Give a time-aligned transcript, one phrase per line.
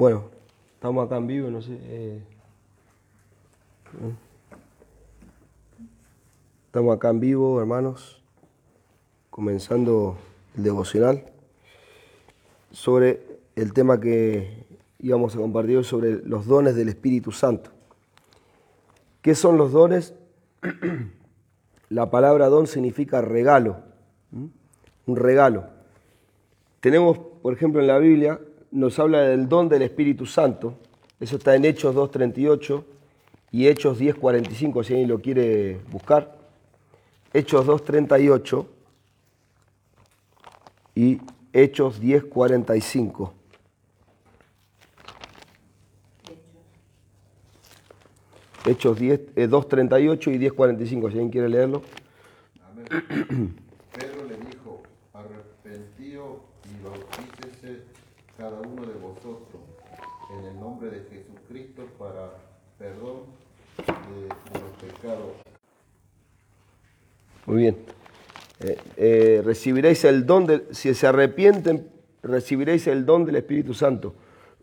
[0.00, 0.24] Bueno,
[0.76, 1.76] estamos acá en vivo, no sé.
[1.78, 2.22] eh,
[6.64, 8.22] Estamos acá en vivo, hermanos,
[9.28, 10.16] comenzando
[10.56, 11.26] el devocional
[12.70, 13.20] sobre
[13.56, 14.64] el tema que
[15.00, 17.70] íbamos a compartir hoy sobre los dones del Espíritu Santo.
[19.20, 20.14] ¿Qué son los dones?
[21.90, 23.82] La palabra don significa regalo,
[24.32, 25.66] un regalo.
[26.80, 28.40] Tenemos, por ejemplo, en la Biblia,
[28.70, 30.74] nos habla del don del Espíritu Santo.
[31.18, 32.84] Eso está en Hechos 2.38
[33.52, 36.38] y Hechos 10.45, si alguien lo quiere buscar.
[37.32, 38.66] Hechos 2.38
[40.94, 41.20] y
[41.52, 43.32] Hechos 10.45.
[48.66, 51.82] Hechos 10, eh, 2.38 y 10.45, si alguien quiere leerlo.
[52.88, 54.82] Pedro le dijo,
[55.14, 57.84] arrepentíos y bautícese
[58.40, 59.60] cada uno de vosotros
[60.30, 62.38] en el nombre de Jesucristo para
[62.78, 63.24] perdón
[63.76, 65.32] de, los pecados.
[67.44, 67.76] Muy bien.
[68.60, 71.90] Eh, eh, recibiréis el don, de, si se arrepienten,
[72.22, 74.14] recibiréis el don del Espíritu Santo.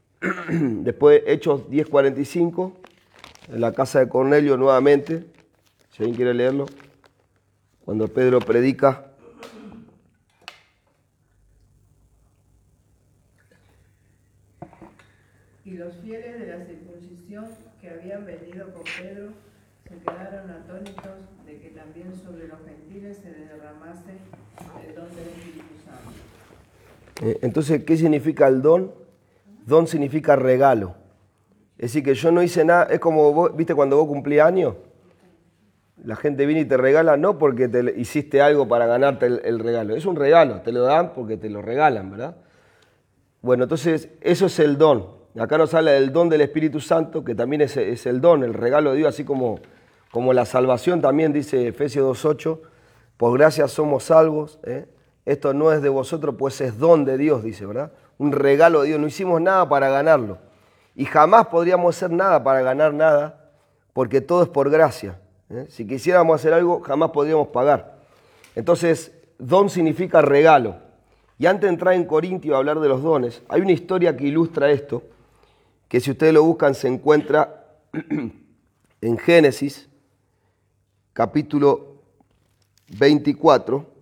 [0.50, 2.74] Después, Hechos 10.45,
[3.50, 5.24] en la casa de Cornelio nuevamente,
[5.92, 6.66] si alguien quiere leerlo,
[7.86, 9.07] cuando Pedro predica.
[15.68, 17.46] Y los fieles de la circuncisión
[17.82, 19.32] que habían venido con Pedro
[19.84, 21.12] se quedaron atónitos
[21.46, 24.12] de que también sobre los gentiles se derramase
[24.88, 27.30] el don del Espíritu Santo.
[27.30, 28.94] Eh, Entonces, ¿qué significa el don?
[29.66, 30.96] Don significa regalo.
[31.78, 34.76] Es decir, que yo no hice nada, es como, vos, viste, cuando vos cumplís años,
[36.02, 39.60] la gente viene y te regala no porque te hiciste algo para ganarte el, el
[39.60, 42.38] regalo, es un regalo, te lo dan porque te lo regalan, ¿verdad?
[43.42, 45.17] Bueno, entonces eso es el don.
[45.40, 48.92] Acá nos habla del don del Espíritu Santo, que también es, el don, el regalo
[48.92, 49.60] de Dios, así como,
[50.12, 52.60] como la salvación también dice Efesios 2.8,
[53.18, 54.88] por gracia somos salvos, ¿eh?
[55.26, 57.92] esto no es de vosotros, pues es don de Dios, dice, ¿verdad?
[58.18, 60.40] Un regalo de Dios, no hicimos nada para ganarlo.
[60.96, 63.52] Y jamás podríamos hacer nada para ganar nada,
[63.94, 65.20] porque todo es por gracia.
[65.52, 65.68] ¿eh?
[65.70, 67.98] Si quisiéramos hacer algo, jamás podríamos pagar.
[68.56, 70.78] Entonces, don significa regalo.
[71.38, 74.26] Y antes de entrar en Corintio a hablar de los dones, hay una historia que
[74.26, 75.04] ilustra esto,
[75.88, 77.66] que si ustedes lo buscan se encuentra
[79.02, 79.88] en Génesis,
[81.14, 82.02] capítulo
[82.90, 83.98] 24.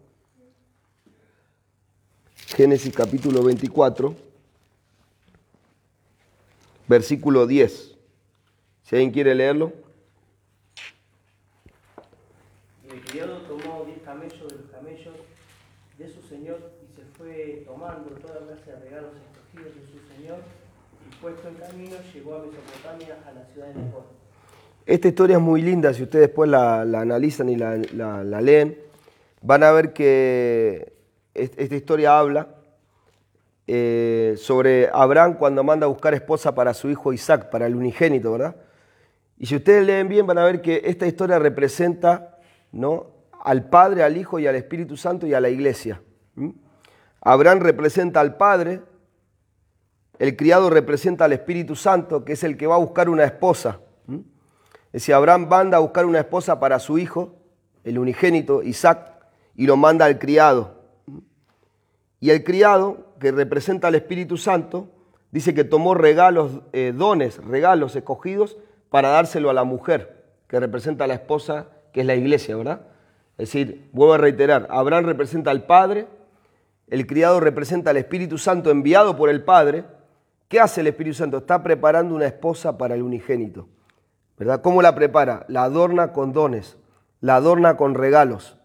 [2.47, 4.15] Génesis capítulo 24,
[6.87, 7.95] versículo 10.
[8.83, 9.73] Si alguien quiere leerlo.
[12.89, 15.15] El criado tomó diez camellos de los camellos
[15.97, 20.39] de su señor y se fue tomando toda clase de regalos escogidos de su señor
[21.21, 24.03] puesto en camino llegó a Mesopotamia a la ciudad de Necor.
[24.85, 28.77] Esta historia es muy linda, si ustedes después la, analizan y la, leen,
[29.41, 30.93] van a ver que
[31.33, 32.49] es- esta historia habla
[33.67, 38.31] eh, sobre Abraham cuando manda a buscar esposa para su hijo Isaac, para el unigénito,
[38.31, 38.55] ¿verdad?
[39.39, 42.37] Y si ustedes leen bien van a ver que esta historia representa
[42.71, 43.07] ¿no?
[43.43, 46.01] al Padre, al Hijo y al Espíritu Santo y a la iglesia.
[47.21, 48.81] Abraham representa al Padre,
[50.19, 53.79] el criado representa al Espíritu Santo, que es el que va a buscar una esposa.
[54.07, 54.23] ¿m?
[54.87, 57.35] Es decir, Abraham manda a buscar una esposa para su hijo,
[57.83, 59.11] el unigénito Isaac,
[59.55, 60.83] y lo manda al criado.
[62.19, 64.89] Y el criado, que representa al Espíritu Santo,
[65.31, 68.57] dice que tomó regalos, eh, dones, regalos escogidos
[68.89, 72.81] para dárselo a la mujer, que representa a la esposa, que es la iglesia, ¿verdad?
[73.37, 76.07] Es decir, vuelvo a reiterar, Abraham representa al Padre,
[76.87, 79.85] el criado representa al Espíritu Santo enviado por el Padre.
[80.47, 81.37] ¿Qué hace el Espíritu Santo?
[81.37, 83.67] Está preparando una esposa para el unigénito.
[84.37, 84.61] ¿Verdad?
[84.61, 85.45] ¿Cómo la prepara?
[85.47, 86.77] La adorna con dones,
[87.21, 88.57] la adorna con regalos.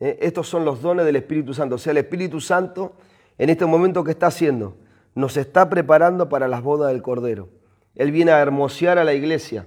[0.00, 1.76] Eh, Estos son los dones del Espíritu Santo.
[1.76, 2.92] O sea, el Espíritu Santo,
[3.38, 4.76] en este momento, ¿qué está haciendo?
[5.14, 7.48] Nos está preparando para las bodas del Cordero.
[7.94, 9.66] Él viene a hermosear a la iglesia.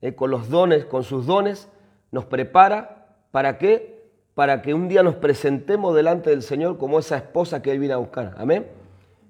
[0.00, 1.68] eh, Con los dones, con sus dones,
[2.10, 3.06] nos prepara.
[3.30, 4.08] ¿Para qué?
[4.34, 7.94] Para que un día nos presentemos delante del Señor como esa esposa que Él viene
[7.94, 8.34] a buscar.
[8.38, 8.66] Amén.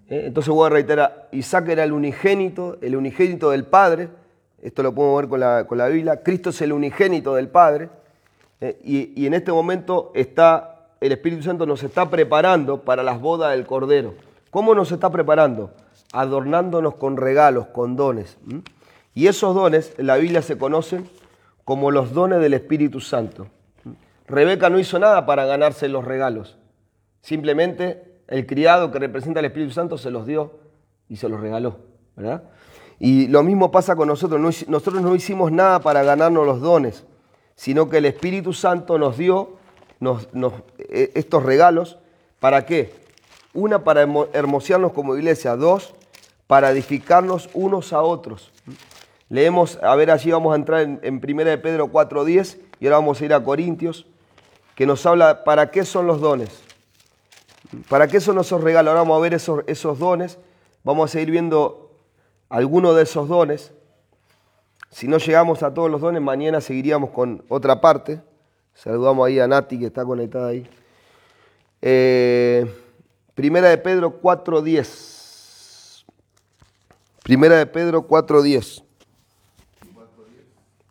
[0.09, 4.09] Eh, Entonces voy a reiterar, Isaac era el unigénito, el unigénito del Padre.
[4.63, 6.23] Esto lo podemos ver con la, con la Biblia.
[6.23, 7.89] Cristo es el unigénito del Padre.
[8.61, 13.21] Eh, y, y en este momento está, el Espíritu Santo nos está preparando para las
[13.21, 14.15] bodas del Cordero.
[14.51, 15.73] ¿Cómo nos está preparando?
[16.13, 18.39] Adornándonos con regalos, con dones.
[19.15, 21.09] Y esos dones en la Biblia se conocen
[21.65, 23.49] como los dones del Espíritu Santo.
[24.27, 26.57] Rebeca no hizo nada para ganarse los regalos.
[27.21, 30.53] Simplemente el criado que representa al Espíritu Santo se los dio
[31.09, 31.77] y se los regaló.
[32.17, 32.45] ¿verdad?
[32.99, 34.41] Y lo mismo pasa con nosotros.
[34.69, 37.05] Nosotros no hicimos nada para ganarnos los dones,
[37.55, 39.57] sino que el Espíritu Santo nos dio
[40.79, 41.99] eh, estos regalos.
[42.41, 42.93] ¿Para qué?
[43.53, 45.57] Una, para hermo- hermosearnos como iglesia.
[45.57, 45.95] Dos,
[46.47, 48.53] para edificarnos unos a otros.
[49.29, 52.99] Leemos, a ver, allí vamos a entrar en, en 1 de Pedro 4.10 y ahora
[52.99, 54.07] vamos a ir a Corintios,
[54.75, 56.63] que nos habla para qué son los dones.
[57.89, 58.91] ¿Para qué son esos regalos?
[58.91, 60.39] Ahora vamos a ver esos, esos dones.
[60.83, 61.91] Vamos a seguir viendo
[62.49, 63.73] algunos de esos dones.
[64.91, 68.21] Si no llegamos a todos los dones, mañana seguiríamos con otra parte.
[68.75, 70.69] Saludamos ahí a Nati, que está conectada ahí.
[71.81, 72.71] Eh,
[73.35, 76.05] primera de Pedro 4.10.
[77.23, 78.85] Primera de Pedro 4.10.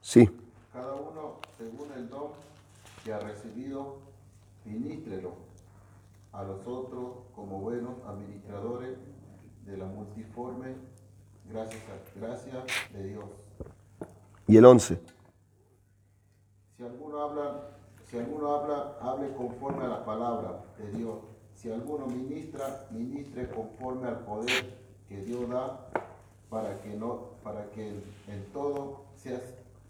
[0.02, 0.30] Sí.
[0.74, 2.32] Cada uno, según el don
[3.06, 4.00] que ha recibido,
[4.66, 5.44] ministrelo
[6.34, 8.98] a los otros como buenos administradores
[9.66, 10.76] de la multiforme
[11.50, 11.80] gracia,
[12.16, 13.26] gracia de Dios.
[14.48, 15.00] Y el 11.
[16.76, 17.70] Si alguno habla,
[18.06, 21.20] si alguno habla, hable conforme a la palabra de Dios.
[21.56, 24.78] Si alguno ministra, ministre conforme al poder
[25.08, 25.88] que Dios da
[26.50, 29.40] para que no, para que en, en todo sea,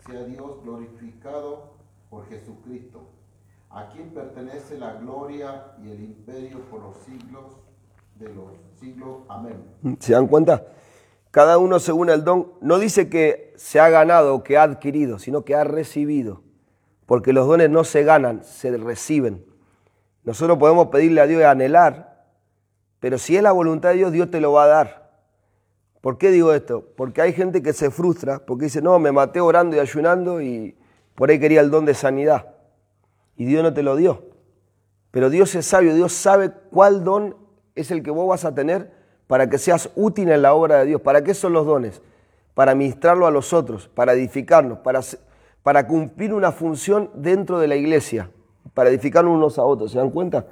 [0.06, 1.72] sea Dios glorificado
[2.10, 3.08] por Jesucristo,
[3.74, 7.58] a quien pertenece la gloria y el imperio por los siglos
[8.20, 8.46] de los
[8.80, 9.22] siglos.
[9.28, 9.64] Amén.
[10.00, 10.66] ¿Se dan cuenta?
[11.32, 15.18] Cada uno según el don, no dice que se ha ganado o que ha adquirido,
[15.18, 16.44] sino que ha recibido.
[17.08, 19.44] Porque los dones no se ganan, se reciben.
[20.24, 22.28] Nosotros podemos pedirle a Dios y anhelar,
[23.00, 25.12] pero si es la voluntad de Dios, Dios te lo va a dar.
[26.00, 26.86] ¿Por qué digo esto?
[26.96, 30.78] Porque hay gente que se frustra, porque dice, no, me maté orando y ayunando y
[31.16, 32.53] por ahí quería el don de sanidad.
[33.36, 34.24] Y Dios no te lo dio.
[35.12, 37.36] Pero Dios es sabio, Dios sabe cuál don
[37.76, 38.92] es el que vos vas a tener
[39.28, 41.02] para que seas útil en la obra de Dios.
[41.02, 42.02] ¿Para qué son los dones?
[42.54, 44.80] Para ministrarlo a los otros, para edificarnos,
[45.64, 48.30] para, cumplir una función dentro de la iglesia,
[48.74, 49.92] para edificarnos unos a otros.
[49.92, 50.48] ¿Se dan cuenta?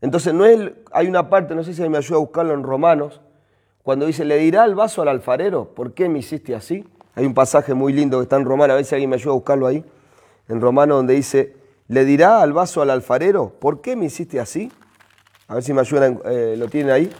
[0.00, 3.20] Entonces, no hay una parte, no sé si me ayuda a buscarlo en Romanos,
[3.82, 6.86] cuando dice, le dirá el vaso al alfarero, ¿por qué me hiciste así?
[7.14, 9.32] Hay un pasaje muy lindo que está en Romanos, a ver si alguien me ayuda
[9.32, 9.84] a buscarlo ahí,
[10.48, 11.56] en Romanos donde dice,
[11.88, 14.72] le dirá al vaso al alfarero, ¿por qué me hiciste así?
[15.48, 17.12] A ver si me ayudan, eh, lo tienen ahí.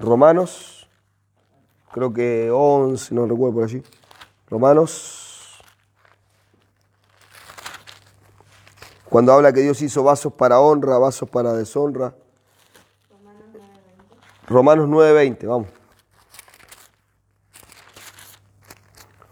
[0.00, 0.88] Romanos,
[1.92, 3.82] creo que 11, no recuerdo por allí.
[4.48, 5.62] Romanos,
[9.08, 12.14] cuando habla que Dios hizo vasos para honra, vasos para deshonra.
[14.46, 15.68] Romanos 9:20, vamos.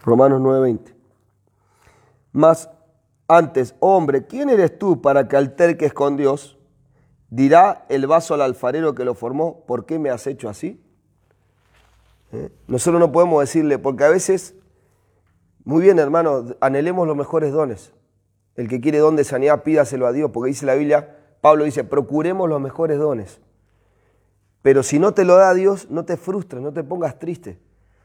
[0.03, 0.95] Romanos 9:20.
[2.33, 2.69] Mas
[3.29, 6.59] antes, hombre, ¿quién eres tú para que alterques con Dios?
[7.31, 10.81] Dirá el vaso al alfarero que lo formó, ¿por qué me has hecho así?
[12.33, 12.51] ¿Eh?
[12.67, 14.55] Nosotros no podemos decirle, porque a veces,
[15.65, 17.93] muy bien hermano, anhelemos los mejores dones.
[18.57, 21.85] El que quiere don de sanidad, pídaselo a Dios, porque dice la Biblia, Pablo dice,
[21.85, 23.41] procuremos los mejores dones.
[24.63, 27.59] Pero si no te lo da Dios, no te frustres, no te pongas triste.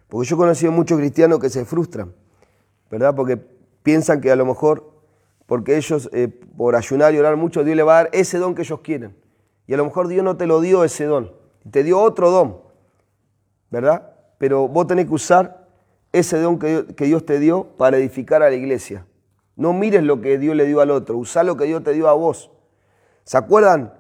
[0.10, 2.13] Porque yo he conocido muchos cristianos que se frustran,
[2.89, 3.16] ¿verdad?
[3.16, 3.38] Porque
[3.81, 4.98] piensan que a lo mejor,
[5.49, 8.53] porque ellos eh, por ayunar y orar mucho, Dios le va a dar ese don
[8.53, 9.17] que ellos quieren.
[9.65, 11.33] Y a lo mejor Dios no te lo dio ese don,
[11.71, 12.61] te dio otro don,
[13.71, 14.13] ¿verdad?
[14.37, 15.67] Pero vos tenés que usar
[16.13, 19.07] ese don que, Dios te dio para edificar a la iglesia.
[19.56, 22.07] No mires lo que Dios le dio al otro, usá lo que Dios te dio
[22.07, 22.51] a vos.
[23.23, 23.91] ¿Se acuerdan?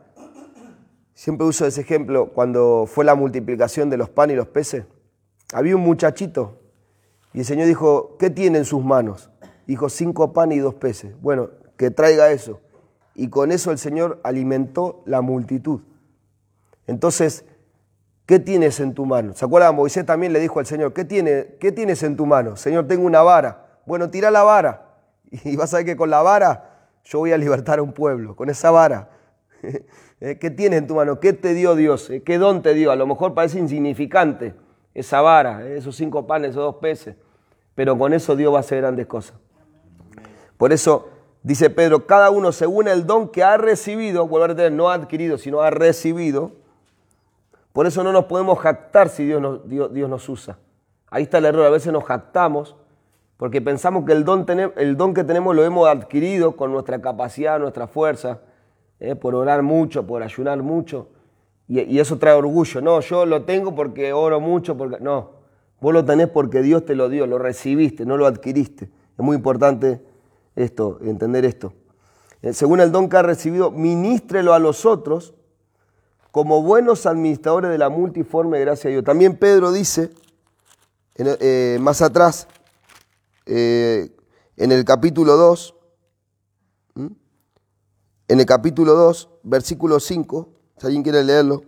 [1.15, 4.85] Siempre uso ese ejemplo cuando fue la multiplicación de los panes y los peces.
[5.51, 6.59] Había un muchachito
[7.33, 9.31] y el Señor dijo, ¿qué tiene en sus manos?
[9.69, 11.13] Dijo, cinco panes y dos peces.
[11.21, 12.59] Bueno, que traiga eso.
[13.13, 15.81] Y con eso el Señor alimentó la multitud.
[16.87, 17.45] Entonces,
[18.25, 19.35] ¿qué tienes en tu mano?
[19.35, 19.75] ¿Se acuerdan?
[19.75, 22.55] Moisés también le dijo al Señor, ¿qué, tiene, ¿qué tienes en tu mano?
[22.55, 23.79] Señor, tengo una vara.
[23.85, 24.87] Bueno, tira la vara.
[25.45, 28.35] Y vas a ver que con la vara yo voy a libertar a un pueblo,
[28.35, 29.11] con esa vara.
[30.19, 30.39] ¿Eh?
[30.39, 31.19] ¿Qué tienes en tu mano?
[31.19, 32.09] ¿Qué te dio Dios?
[32.09, 32.23] ¿Eh?
[32.23, 32.89] ¿Qué don te dio?
[32.89, 34.55] A lo mejor parece insignificante
[34.95, 35.77] esa vara, ¿eh?
[35.77, 37.15] esos cinco panes, esos dos peces,
[37.75, 39.37] pero con eso Dios va a hacer grandes cosas.
[40.59, 41.07] Por eso
[41.41, 44.95] dice Pedro, cada uno según el don que ha recibido, vuelvo a repetir, no ha
[44.95, 46.51] adquirido, sino ha recibido,
[47.71, 50.57] por eso no nos podemos jactar si Dios nos, usa.
[51.09, 52.75] Ahí está el error, a veces nos jactamos
[53.37, 57.57] porque pensamos que el don, el don que tenemos lo hemos adquirido con nuestra capacidad,
[57.57, 58.41] nuestra fuerza,
[58.99, 59.15] ¿eh?
[59.15, 61.07] por orar mucho, por ayunar mucho.
[61.69, 62.81] Y, y eso trae orgullo.
[62.81, 64.75] No, yo lo tengo porque oro mucho.
[64.75, 64.97] Porque...
[64.99, 65.29] No,
[65.79, 68.89] vos lo tenés porque Dios te lo dio, lo recibiste, no lo adquiriste.
[69.17, 70.08] Es muy importante
[70.61, 71.73] esto, entender esto.
[72.41, 75.33] Eh, Según el don que ha recibido, ministrelo a los otros
[76.31, 79.03] como buenos administradores de la multiforme gracia de Dios.
[79.05, 80.11] También Pedro dice
[81.15, 82.47] en- eh, más atrás,
[83.45, 84.15] eh,
[84.57, 85.75] en el capítulo 2,
[86.95, 87.09] ¿m?
[88.27, 91.63] en el capítulo 2, versículo 5, si alguien quiere leerlo,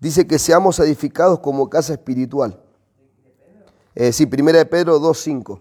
[0.00, 2.62] dice que seamos edificados como casa espiritual.
[3.94, 5.60] Eh, sí, primera de Pedro 2, 5.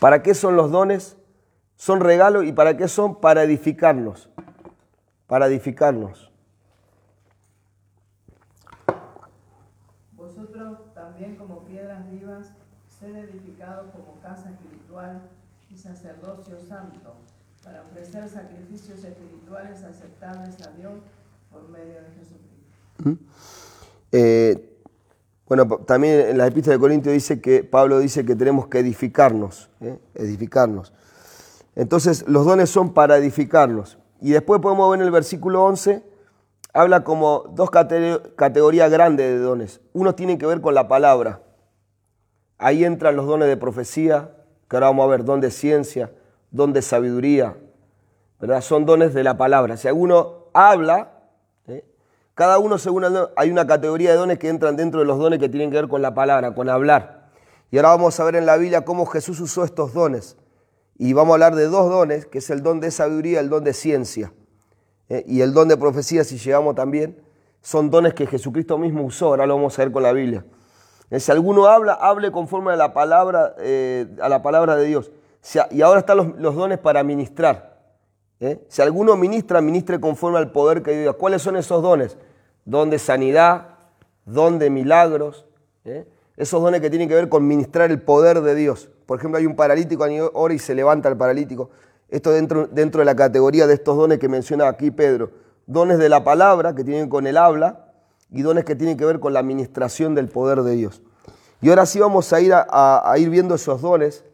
[0.00, 1.16] ¿Para qué son los dones?
[1.76, 3.20] Son regalos y para qué son?
[3.20, 4.30] Para edificarnos.
[5.26, 6.30] Para edificarnos.
[10.12, 12.52] Vosotros también como piedras vivas,
[12.98, 15.22] sed edificados como casa espiritual
[15.70, 17.16] y sacerdocio santo,
[17.64, 20.94] para ofrecer sacrificios espirituales aceptables a Dios
[21.50, 23.24] por medio de Jesucristo.
[24.12, 24.75] Eh,
[25.48, 29.70] bueno, también en la epístola de Corintios dice que Pablo dice que tenemos que edificarnos,
[29.80, 29.98] ¿eh?
[30.14, 30.92] edificarnos.
[31.76, 33.98] Entonces, los dones son para edificarnos.
[34.20, 36.02] Y después podemos ver en el versículo 11,
[36.72, 39.80] habla como dos cate- categorías grandes de dones.
[39.92, 41.42] Uno tiene que ver con la palabra.
[42.58, 44.32] Ahí entran los dones de profecía,
[44.68, 46.10] que ahora vamos a ver, don de ciencia,
[46.50, 47.56] don de sabiduría,
[48.40, 48.62] ¿verdad?
[48.62, 49.76] Son dones de la palabra.
[49.76, 51.12] Si alguno habla.
[52.36, 55.38] Cada uno según el hay una categoría de dones que entran dentro de los dones
[55.38, 57.30] que tienen que ver con la palabra, con hablar.
[57.70, 60.36] Y ahora vamos a ver en la Biblia cómo Jesús usó estos dones.
[60.98, 63.64] Y vamos a hablar de dos dones, que es el don de sabiduría el don
[63.64, 64.34] de ciencia.
[65.08, 65.24] ¿eh?
[65.26, 67.18] Y el don de profecía, si llegamos también,
[67.62, 69.28] son dones que Jesucristo mismo usó.
[69.28, 70.44] Ahora lo vamos a ver con la Biblia.
[71.08, 75.10] Eh, Si alguno habla, hable conforme a la palabra, eh, a la palabra de Dios.
[75.70, 77.76] Y ahora están los, dones para ministrar.
[78.68, 81.16] Si alguno ministra, ministre conforme al poder que Dios.
[81.16, 82.18] ¿Cuáles son esos dones?
[82.66, 83.68] Don de sanidad,
[84.26, 85.46] don de milagros.
[85.86, 86.06] ¿eh?
[86.36, 88.90] Esos dones que tienen que ver con ministrar el poder de Dios.
[89.06, 90.04] Por ejemplo, hay un paralítico,
[90.34, 91.70] ahora y se levanta el paralítico.
[92.10, 95.30] Esto dentro, dentro de la categoría de estos dones que menciona aquí Pedro.
[95.66, 97.86] Dones de la palabra, que tienen con el habla,
[98.30, 101.00] y dones que tienen que ver con la administración del poder de Dios.
[101.62, 104.24] Y ahora sí vamos a ir, a, a- a ir viendo esos dones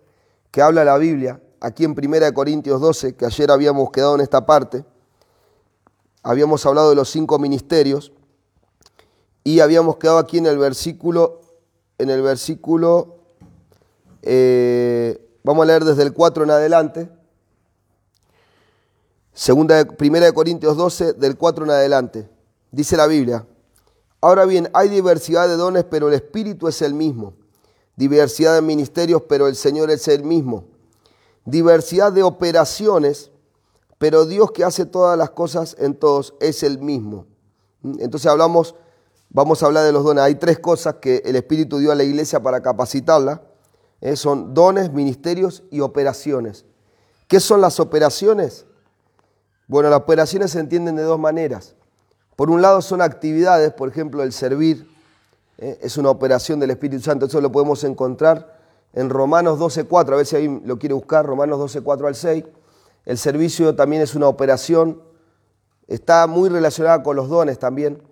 [0.50, 4.44] que habla la Biblia, aquí en 1 Corintios 12, que ayer habíamos quedado en esta
[4.44, 4.84] parte.
[6.22, 8.12] Habíamos hablado de los cinco ministerios
[9.44, 11.40] y habíamos quedado aquí en el versículo,
[11.98, 13.16] en el versículo,
[14.22, 17.08] eh, vamos a leer desde el 4 en adelante.
[19.32, 22.28] Segunda primera de Corintios 12, del 4 en adelante.
[22.70, 23.46] Dice la Biblia,
[24.20, 27.34] ahora bien, hay diversidad de dones, pero el Espíritu es el mismo.
[27.96, 30.64] Diversidad de ministerios, pero el Señor es el mismo.
[31.44, 33.30] Diversidad de operaciones,
[33.98, 37.26] pero Dios que hace todas las cosas en todos es el mismo.
[37.82, 38.74] Entonces hablamos,
[39.32, 40.22] vamos a hablar de los dones.
[40.22, 43.42] Hay tres cosas que el Espíritu dio a la iglesia para capacitarla.
[44.00, 46.64] Eh, Son dones, ministerios y operaciones.
[47.28, 48.66] ¿Qué son las operaciones?
[49.66, 51.74] Bueno, las operaciones se entienden de dos maneras.
[52.36, 54.86] Por un lado son actividades, por ejemplo, el servir,
[55.58, 55.78] ¿eh?
[55.80, 58.58] es una operación del Espíritu Santo, eso lo podemos encontrar
[58.94, 62.44] en Romanos 12.4, a ver si ahí lo quiere buscar, Romanos 12.4 al 6.
[63.04, 65.00] El servicio también es una operación,
[65.88, 68.02] está muy relacionada con los dones también.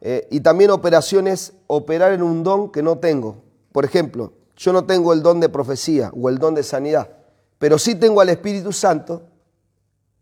[0.00, 3.42] Eh, y también operaciones, operar en un don que no tengo.
[3.72, 7.10] Por ejemplo, yo no tengo el don de profecía o el don de sanidad,
[7.58, 9.22] pero sí tengo al Espíritu Santo,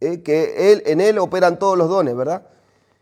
[0.00, 2.46] eh, que él, en él operan todos los dones, ¿verdad?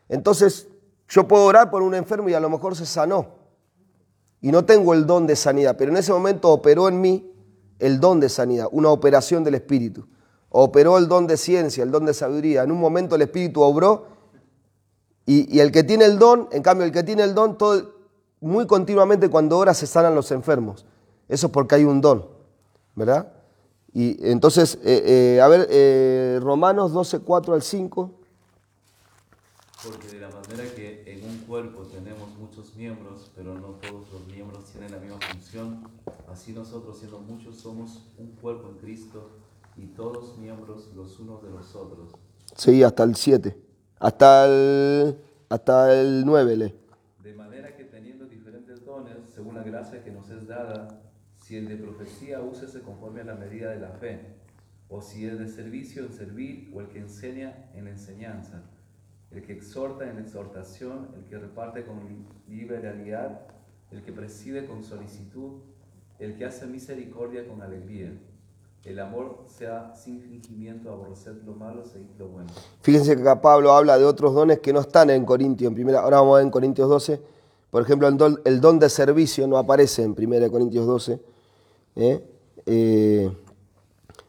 [0.08, 0.68] Entonces,
[1.08, 3.42] yo puedo orar por un enfermo y a lo mejor se sanó.
[4.40, 7.32] Y no tengo el don de sanidad, pero en ese momento operó en mí
[7.78, 10.06] el don de sanidad, una operación del Espíritu.
[10.48, 12.62] Operó el don de ciencia, el don de sabiduría.
[12.62, 14.06] En un momento el Espíritu obró
[15.26, 17.92] y, y el que tiene el don, en cambio el que tiene el don, todo,
[18.40, 20.84] muy continuamente cuando ora se sanan los enfermos.
[21.28, 22.26] Eso es porque hay un don,
[22.94, 23.32] ¿verdad?
[23.94, 28.10] Y entonces, eh, eh, a ver, eh, Romanos 12, 4 al 5.
[29.84, 34.26] Porque de la manera que en un cuerpo tenemos muchos miembros, pero no todos los
[34.26, 35.88] miembros tienen la misma función,
[36.32, 39.30] así nosotros siendo muchos somos un cuerpo en Cristo
[39.76, 42.12] y todos miembros los unos de los otros.
[42.56, 43.56] Sí, hasta el 7.
[44.02, 45.16] Hasta el,
[45.48, 46.74] hasta el 9 lee.
[47.22, 50.88] De manera que teniendo diferentes dones, según la gracia que nos es dada,
[51.36, 54.18] si el de profecía úsese conforme a la medida de la fe,
[54.88, 58.64] o si es de servicio en servir, o el que enseña en enseñanza,
[59.30, 63.42] el que exhorta en exhortación, el que reparte con liberalidad,
[63.92, 65.60] el que preside con solicitud,
[66.18, 68.10] el que hace misericordia con alegría.
[68.84, 72.50] El amor sea sin fingimiento, aborrecer lo malo, seguir lo bueno.
[72.80, 75.72] Fíjense que acá Pablo habla de otros dones que no están en Corintios.
[75.94, 77.22] Ahora vamos a ver en Corintios 12.
[77.70, 81.20] Por ejemplo, el don, de servicio no aparece en 1 Corintios 12.
[81.94, 82.26] ¿eh?
[82.66, 83.30] Eh,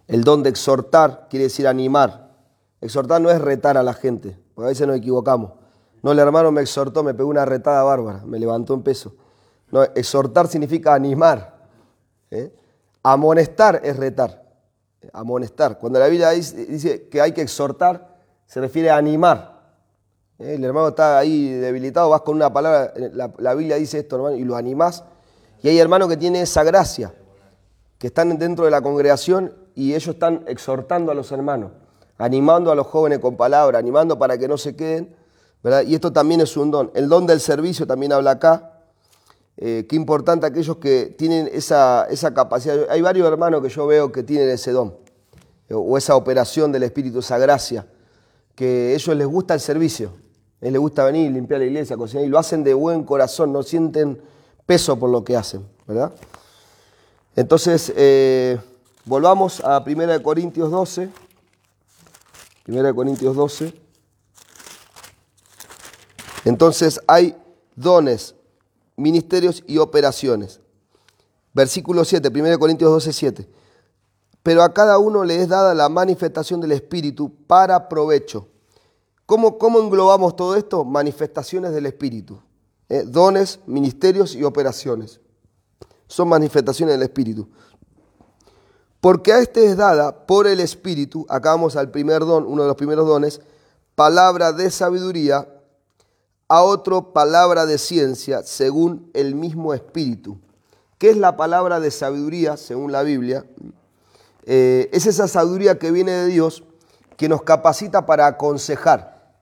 [0.07, 2.31] el don de exhortar quiere decir animar.
[2.79, 5.53] Exhortar no es retar a la gente, porque a veces nos equivocamos.
[6.03, 9.15] No, el hermano me exhortó, me pegó una retada bárbara, me levantó en peso.
[9.71, 11.67] No, exhortar significa animar.
[12.29, 12.53] ¿eh?
[13.01, 14.42] Amonestar es retar.
[15.11, 15.77] Amonestar.
[15.79, 19.61] Cuando la Biblia dice, que hay que exhortar, se refiere a animar.
[20.39, 20.55] ¿eh?
[20.55, 24.35] El hermano está ahí debilitado, vas con una palabra, la, la Biblia dice esto, hermano,
[24.35, 25.03] y lo animás.
[25.61, 27.13] Y hay hermanos que tienen esa gracia,
[27.97, 31.71] que están dentro de la congregación y ellos están exhortando a los hermanos,
[32.17, 35.15] animando a los jóvenes con palabra, animando para que no se queden.
[35.63, 35.83] ¿verdad?
[35.83, 36.91] Y esto también es un don.
[36.93, 38.72] El don del servicio también habla acá.
[39.57, 42.89] Eh, qué importante aquellos que tienen esa, esa capacidad.
[42.89, 44.95] Hay varios hermanos que yo veo que tienen ese don,
[45.69, 47.87] o esa operación del Espíritu, esa gracia,
[48.55, 50.13] que a ellos les gusta el servicio.
[50.61, 53.63] Ellos les gusta venir, limpiar la iglesia, cocinar, y lo hacen de buen corazón, no
[53.63, 54.21] sienten
[54.65, 56.11] peso por lo que hacen, ¿verdad?
[57.35, 58.59] Entonces, eh,
[59.05, 61.09] volvamos a 1 Corintios 12.
[62.67, 63.73] 1 Corintios 12.
[66.45, 67.35] Entonces, hay
[67.75, 68.35] dones,
[68.95, 70.59] ministerios y operaciones.
[71.53, 73.49] Versículo 7, 1 Corintios 12, 7.
[74.41, 78.47] Pero a cada uno le es dada la manifestación del Espíritu para provecho.
[79.25, 80.83] ¿Cómo, cómo englobamos todo esto?
[80.83, 82.39] Manifestaciones del Espíritu.
[82.89, 83.03] ¿eh?
[83.05, 85.19] dones, ministerios y operaciones.
[86.07, 87.47] Son manifestaciones del Espíritu.
[89.01, 92.67] Porque a este es dada por el Espíritu, acá vamos al primer don, uno de
[92.67, 93.41] los primeros dones,
[93.95, 95.52] palabra de sabiduría,
[96.47, 100.37] a otro palabra de ciencia, según el mismo Espíritu.
[100.97, 103.45] ¿Qué es la palabra de sabiduría, según la Biblia?
[104.45, 106.63] Eh, es esa sabiduría que viene de Dios,
[107.17, 109.33] que nos capacita para aconsejar.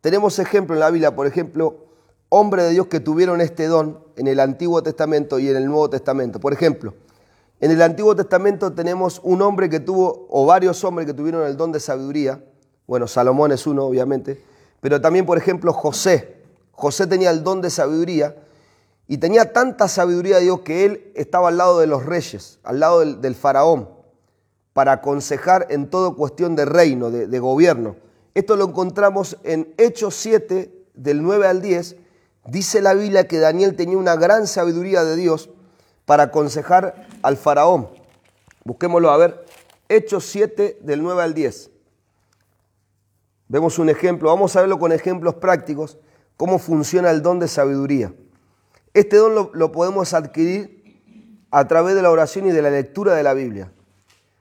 [0.00, 1.86] Tenemos ejemplo en la Biblia, por ejemplo,
[2.28, 5.90] hombres de Dios que tuvieron este don en el Antiguo Testamento y en el Nuevo
[5.90, 6.40] Testamento.
[6.40, 6.94] Por ejemplo,
[7.60, 11.56] en el Antiguo Testamento tenemos un hombre que tuvo, o varios hombres que tuvieron el
[11.56, 12.42] don de sabiduría.
[12.86, 14.42] Bueno, Salomón es uno, obviamente.
[14.82, 16.42] Pero también, por ejemplo, José.
[16.72, 18.36] José tenía el don de sabiduría
[19.08, 22.80] y tenía tanta sabiduría de Dios que él estaba al lado de los reyes, al
[22.80, 23.88] lado del, faraón,
[24.74, 27.96] para aconsejar en todo cuestión de reino, de, de gobierno.
[28.34, 31.96] Esto lo encontramos en Hechos 7, del 9 al 10,
[32.46, 35.50] Dice la Biblia que Daniel tenía una gran sabiduría de Dios
[36.04, 37.88] para aconsejar al faraón.
[38.64, 39.44] Busquémoslo a ver.
[39.88, 41.70] Hechos 7 del 9 al 10.
[43.52, 44.30] Vemos un ejemplo.
[44.30, 45.98] Vamos a verlo con ejemplos prácticos.
[46.38, 48.14] Cómo funciona el don de sabiduría.
[48.94, 53.22] Este don lo, podemos adquirir a través de la oración y de la lectura de
[53.22, 53.70] la Biblia.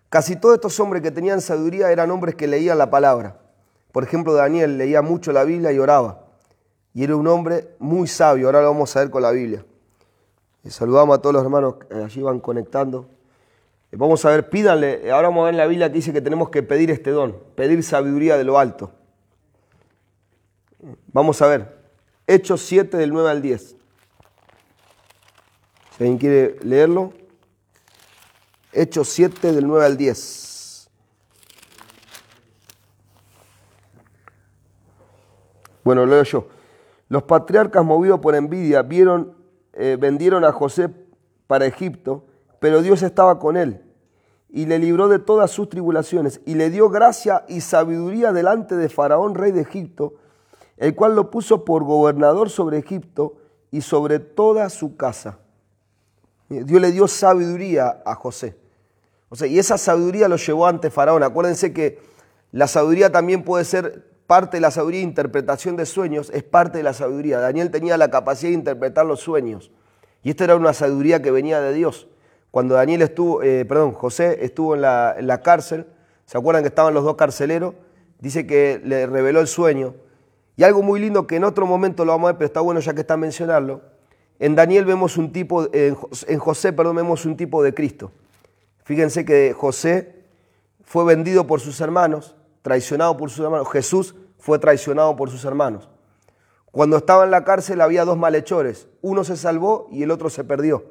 [0.07, 3.37] Casi todos estos hombres que tenían sabiduría eran hombres que leían la palabra.
[3.91, 6.27] Por ejemplo, Daniel leía mucho la Biblia y oraba.
[6.93, 9.65] Y era un hombre muy sabio, ahora lo vamos a ver con la Biblia.
[10.69, 13.09] saludamos a todos los hermanos que allí van conectando.
[13.91, 16.49] Vamos a ver, pídanle, ahora vamos a ver en la Biblia que dice que tenemos
[16.49, 18.93] que pedir este don, pedir sabiduría de lo alto.
[21.13, 21.77] Vamos a ver,
[22.25, 23.61] Hechos 7 del 9 al 10.
[23.61, 23.75] Si
[25.99, 27.13] alguien quiere leerlo,
[28.71, 30.89] Hechos 7 del 9 al 10.
[35.83, 36.47] Bueno, leo yo.
[37.09, 39.35] Los patriarcas movidos por envidia vieron,
[39.73, 40.89] eh, vendieron a José
[41.47, 42.25] para Egipto,
[42.59, 43.83] pero Dios estaba con él
[44.49, 48.89] y le libró de todas sus tribulaciones y le dio gracia y sabiduría delante de
[48.89, 50.15] Faraón, rey de Egipto,
[50.81, 53.35] el cual lo puso por gobernador sobre Egipto
[53.69, 55.37] y sobre toda su casa.
[56.49, 58.57] Dios le dio sabiduría a José.
[59.29, 61.21] O sea, y esa sabiduría lo llevó ante Faraón.
[61.21, 61.99] Acuérdense que
[62.51, 66.83] la sabiduría también puede ser parte de la sabiduría, interpretación de sueños, es parte de
[66.83, 67.39] la sabiduría.
[67.39, 69.69] Daniel tenía la capacidad de interpretar los sueños.
[70.23, 72.07] Y esta era una sabiduría que venía de Dios.
[72.49, 75.85] Cuando Daniel estuvo, eh, perdón, José estuvo en la, en la cárcel,
[76.25, 77.75] ¿se acuerdan que estaban los dos carceleros?
[78.17, 79.93] Dice que le reveló el sueño.
[80.61, 82.79] Y algo muy lindo que en otro momento lo vamos a ver, pero está bueno
[82.81, 83.81] ya que está mencionarlo.
[84.37, 88.11] En Daniel vemos un tipo, en José, perdón, vemos un tipo de Cristo.
[88.83, 90.23] Fíjense que José
[90.83, 93.71] fue vendido por sus hermanos, traicionado por sus hermanos.
[93.71, 95.89] Jesús fue traicionado por sus hermanos.
[96.69, 100.43] Cuando estaba en la cárcel había dos malhechores, uno se salvó y el otro se
[100.43, 100.85] perdió.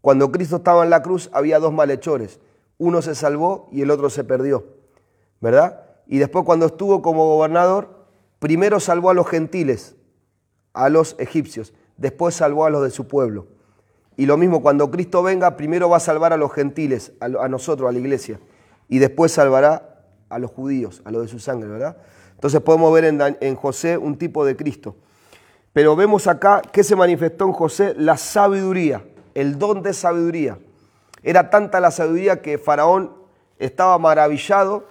[0.00, 2.40] Cuando Cristo estaba en la cruz había dos malhechores,
[2.78, 4.64] uno se salvó y el otro se perdió.
[5.40, 5.82] ¿Verdad?
[6.08, 7.93] Y después cuando estuvo como gobernador,
[8.44, 9.96] primero salvó a los gentiles,
[10.74, 13.46] a los egipcios, después salvó a los de su pueblo.
[14.18, 17.88] Y lo mismo, cuando Cristo venga, primero va a salvar a los gentiles, a, nosotros,
[17.88, 18.38] a la iglesia,
[18.86, 21.96] y después salvará a los judíos, a los de su sangre, ¿verdad?
[22.34, 24.94] Entonces podemos ver en, José un tipo de Cristo.
[25.72, 30.58] Pero vemos acá que se manifestó en José la sabiduría, el don de sabiduría.
[31.22, 33.10] Era tanta la sabiduría que Faraón
[33.58, 34.84] estaba maravillado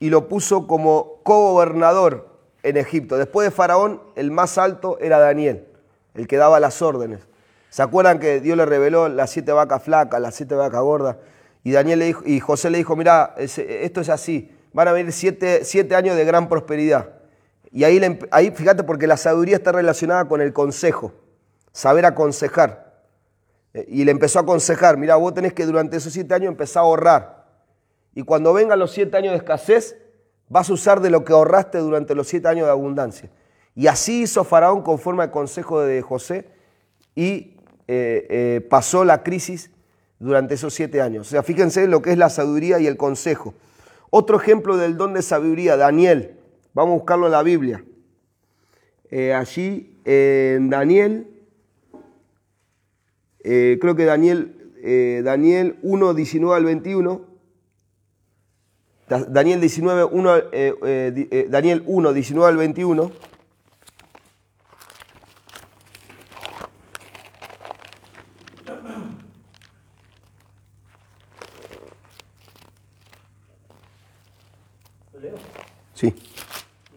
[0.00, 2.32] y lo puso como co-gobernador
[2.64, 3.16] en Egipto.
[3.16, 5.68] Después de Faraón, el más alto era Daniel,
[6.14, 7.20] el que daba las órdenes.
[7.68, 11.16] ¿Se acuerdan que Dios le reveló las siete vacas flacas, las siete vacas gordas?
[11.62, 15.12] Y, Daniel le dijo, y José le dijo, mira, esto es así, van a venir
[15.12, 17.10] siete, siete años de gran prosperidad.
[17.70, 18.00] Y ahí,
[18.30, 21.12] ahí, fíjate, porque la sabiduría está relacionada con el consejo,
[21.72, 23.02] saber aconsejar.
[23.74, 26.82] Eh, y le empezó a aconsejar, mira, vos tenés que durante esos siete años empezar
[26.82, 27.44] a ahorrar.
[28.14, 29.96] Y cuando vengan los siete años de escasez,
[30.48, 33.30] vas a usar de lo que ahorraste durante los siete años de abundancia.
[33.74, 36.46] Y así hizo Faraón conforme al consejo de José
[37.14, 37.56] y
[37.88, 39.70] eh, eh, pasó la crisis
[40.18, 41.26] durante esos siete años.
[41.26, 43.54] O sea, fíjense lo que es la sabiduría y el consejo.
[44.10, 46.36] Otro ejemplo del don de sabiduría, Daniel.
[46.72, 47.84] Vamos a buscarlo en la Biblia.
[49.10, 51.28] Eh, allí en Daniel,
[53.42, 54.72] creo que Daniel,
[55.24, 57.33] Daniel 1, 19 al 21.
[59.08, 60.42] Daniel, 19, 1,
[61.48, 63.12] Daniel 1, 19 al 21.
[75.94, 76.12] Sí.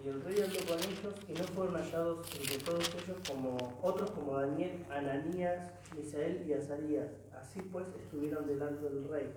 [0.04, 4.10] Y el rey habló con ellos y no fueron hallados entre todos ellos como otros
[4.12, 7.10] como Daniel, Ananías, Misael y Azarías.
[7.39, 9.30] Así pues estuvieron delante del rey.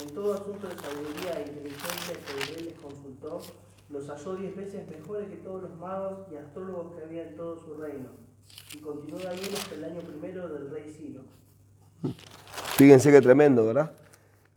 [0.00, 3.40] En todo asunto de sabiduría e inteligencia que rey les consultó,
[3.90, 7.58] los halló diez veces mejores que todos los magos y astrólogos que había en todo
[7.58, 8.10] su reino.
[8.74, 11.22] Y continuó Daniel hasta el año primero del rey Ciro.
[12.76, 13.90] Fíjense qué tremendo, ¿verdad?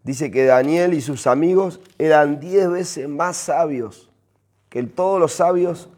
[0.03, 4.09] Dice que Daniel y sus amigos eran diez veces más sabios
[4.69, 5.89] que todos los sabios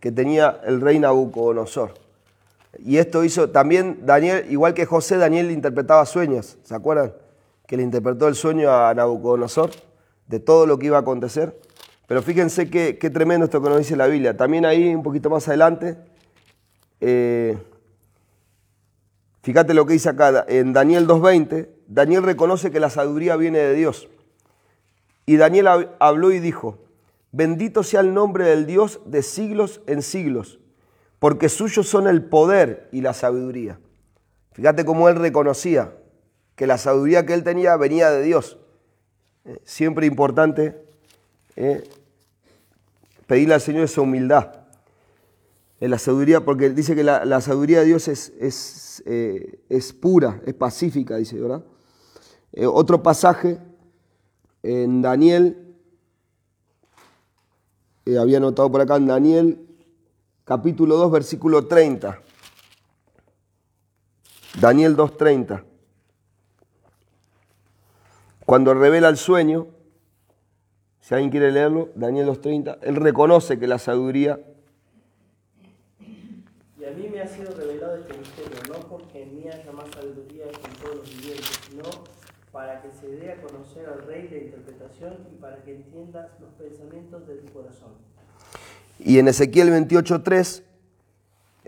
[0.00, 1.94] que tenía el rey Nabucodonosor.
[2.78, 6.58] Y esto hizo también Daniel, igual que José, Daniel interpretaba sueños.
[6.62, 7.12] ¿Se acuerdan?
[7.66, 9.70] Que le interpretó el sueño a Nabucodonosor
[10.26, 11.60] de todo lo que iba a acontecer.
[12.06, 14.36] Pero fíjense qué, tremendo esto que nos dice la Biblia.
[14.36, 15.96] También ahí, un poquito más adelante,
[17.00, 17.58] eh,
[19.42, 21.68] fíjate lo que dice acá en Daniel 2.20.
[21.88, 24.08] Daniel reconoce que la sabiduría viene de Dios.
[25.24, 26.78] Y Daniel habló y dijo,
[27.32, 30.58] Bendito sea el nombre del Dios de siglos en siglos,
[31.18, 33.78] porque suyos son el poder y la sabiduría.
[34.52, 35.92] Fíjate cómo él reconocía
[36.56, 38.58] que la sabiduría que él tenía venía de Dios.
[39.44, 40.84] Eh, siempre importante
[41.54, 41.88] eh,
[43.26, 44.64] pedirle al Señor esa humildad.
[45.78, 50.40] En la sabiduría, porque dice que la, sabiduría de Dios es, es, eh, es, pura,
[50.46, 51.62] es pacífica, dice, ¿verdad?
[52.58, 53.58] otro pasaje
[54.62, 55.66] en Daniel
[58.18, 59.66] había anotado por acá en Daniel,
[60.44, 62.22] capítulo 2, versículo 30.
[64.60, 65.64] Daniel 2.30.
[68.46, 69.66] Cuando revela el sueño,
[71.00, 74.38] si alguien quiere leerlo, Daniel 2.30, él reconoce que la sabiduría...
[76.78, 79.86] Y a mí me ha sido revelado este misterio, no porque en mí haya más
[79.92, 81.82] sabiduría que en todos los vivientes, sino
[82.52, 86.50] para que se dé a conocer al Rey de interpretación y para que entiendas los
[86.52, 87.94] pensamientos de tu corazón.
[89.00, 90.62] Y en Ezequiel 28.3,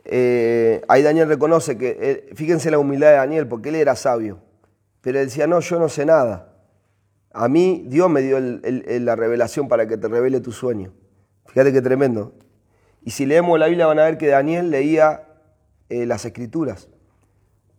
[0.04, 4.38] eh, ahí Daniel reconoce que, eh, fíjense la humildad de Daniel, porque él era sabio,
[5.00, 6.47] pero él decía, no, yo no sé nada.
[7.32, 10.92] A mí Dios me dio la revelación para que te revele tu sueño.
[11.46, 12.32] Fíjate qué tremendo.
[13.04, 15.28] Y si leemos la Biblia van a ver que Daniel leía
[15.88, 16.88] eh, las escrituras.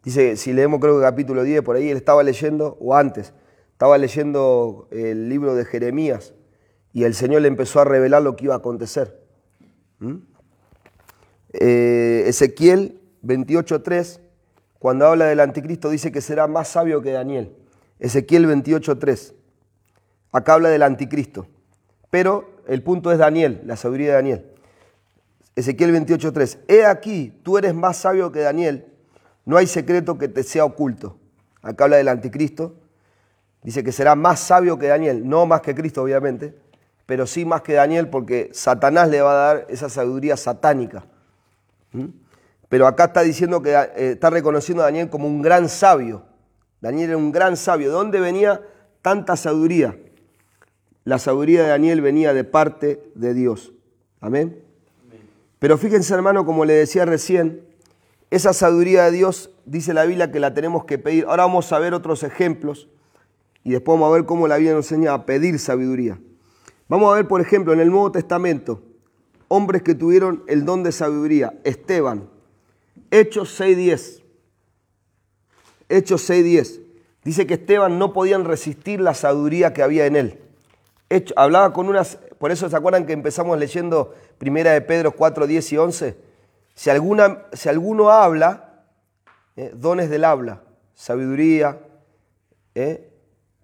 [0.03, 3.33] Dice, si leemos creo que capítulo 10, por ahí él estaba leyendo, o antes,
[3.73, 6.33] estaba leyendo el libro de Jeremías
[6.93, 9.19] y el Señor le empezó a revelar lo que iba a acontecer.
[9.99, 10.15] ¿Mm?
[11.53, 14.19] Eh, Ezequiel 28.3,
[14.79, 17.55] cuando habla del anticristo, dice que será más sabio que Daniel.
[17.99, 19.33] Ezequiel 28.3.
[20.31, 21.47] Acá habla del anticristo.
[22.09, 24.45] Pero el punto es Daniel, la sabiduría de Daniel.
[25.55, 26.59] Ezequiel 28.3.
[26.67, 28.89] He aquí, tú eres más sabio que Daniel
[29.49, 31.17] no hay secreto que te sea oculto.
[31.63, 32.75] Acá habla del anticristo.
[33.63, 36.55] Dice que será más sabio que Daniel, no más que Cristo obviamente,
[37.07, 41.03] pero sí más que Daniel porque Satanás le va a dar esa sabiduría satánica.
[41.93, 42.05] ¿Mm?
[42.69, 46.21] Pero acá está diciendo que eh, está reconociendo a Daniel como un gran sabio.
[46.79, 47.87] Daniel era un gran sabio.
[47.87, 48.61] ¿De dónde venía
[49.01, 49.97] tanta sabiduría?
[51.03, 53.73] La sabiduría de Daniel venía de parte de Dios.
[54.21, 54.61] Amén.
[55.59, 57.61] Pero fíjense hermano, como le decía recién,
[58.31, 61.25] esa sabiduría de Dios dice la Biblia que la tenemos que pedir.
[61.25, 62.87] Ahora vamos a ver otros ejemplos
[63.63, 66.19] y después vamos a ver cómo la Biblia nos enseña a pedir sabiduría.
[66.87, 68.81] Vamos a ver, por ejemplo, en el Nuevo Testamento,
[69.47, 71.59] hombres que tuvieron el don de sabiduría.
[71.63, 72.29] Esteban,
[73.11, 74.21] Hechos 6.10.
[75.89, 76.81] Hechos 6.10.
[77.23, 80.39] Dice que Esteban no podían resistir la sabiduría que había en él.
[81.35, 85.73] Hablaba con unas, por eso se acuerdan que empezamos leyendo Primera de Pedro 4, 10
[85.73, 86.29] y 11
[86.79, 88.85] si, alguna, si alguno habla
[89.57, 89.71] ¿eh?
[89.73, 90.61] dones del habla,
[90.93, 91.77] sabiduría,
[92.73, 93.11] ¿eh?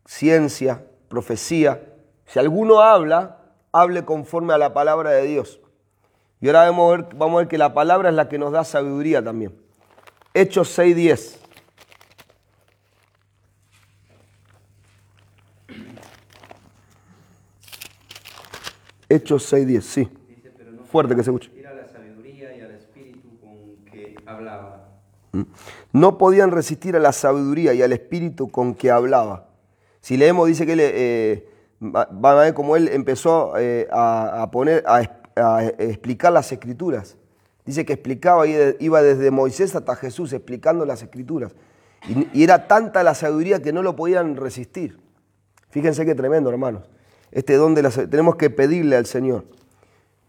[0.06, 1.82] ciencia, profecía.
[2.26, 3.38] Si alguno habla,
[3.72, 5.62] hable conforme a la palabra de Dios.
[6.42, 8.52] Y ahora vamos a ver, vamos a ver que la palabra es la que nos
[8.52, 9.56] da sabiduría también.
[10.34, 11.38] Hechos 6.10.
[19.10, 20.10] Hechos 6.10, sí.
[20.28, 21.50] Dice, pero no Fuerte que se escuche.
[21.50, 24.86] resistir a la sabiduría y al espíritu con que hablaba.
[25.92, 29.50] No podían resistir a la sabiduría y al espíritu con que hablaba.
[30.02, 34.52] Si leemos, dice que él, eh, van a ver cómo él empezó eh, a, a
[34.52, 35.02] poner, a,
[35.78, 37.18] explicar las escrituras.
[37.66, 41.56] Dice que explicaba, iba desde Moisés hasta Jesús explicando las escrituras.
[42.08, 45.00] Y, y era tanta la sabiduría que no lo podían resistir.
[45.70, 46.84] Fíjense qué tremendo, hermanos.
[47.36, 49.44] Este don de la tenemos que pedirle al Señor.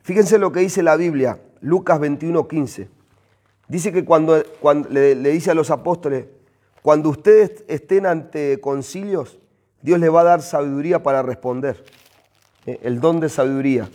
[0.03, 2.88] Fíjense lo que dice la Biblia, Lucas 21, 15.
[3.69, 4.42] Dice que cuando,
[4.90, 6.27] le dice a los apóstoles,
[6.83, 9.38] cuando ustedes estén ante concilios,
[9.83, 11.85] Dios les va a dar sabiduría para responder.
[12.66, 13.88] Eh, El don de sabiduría.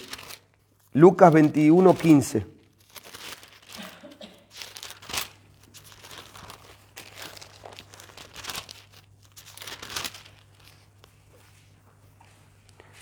[0.93, 2.45] Lucas 21, 15.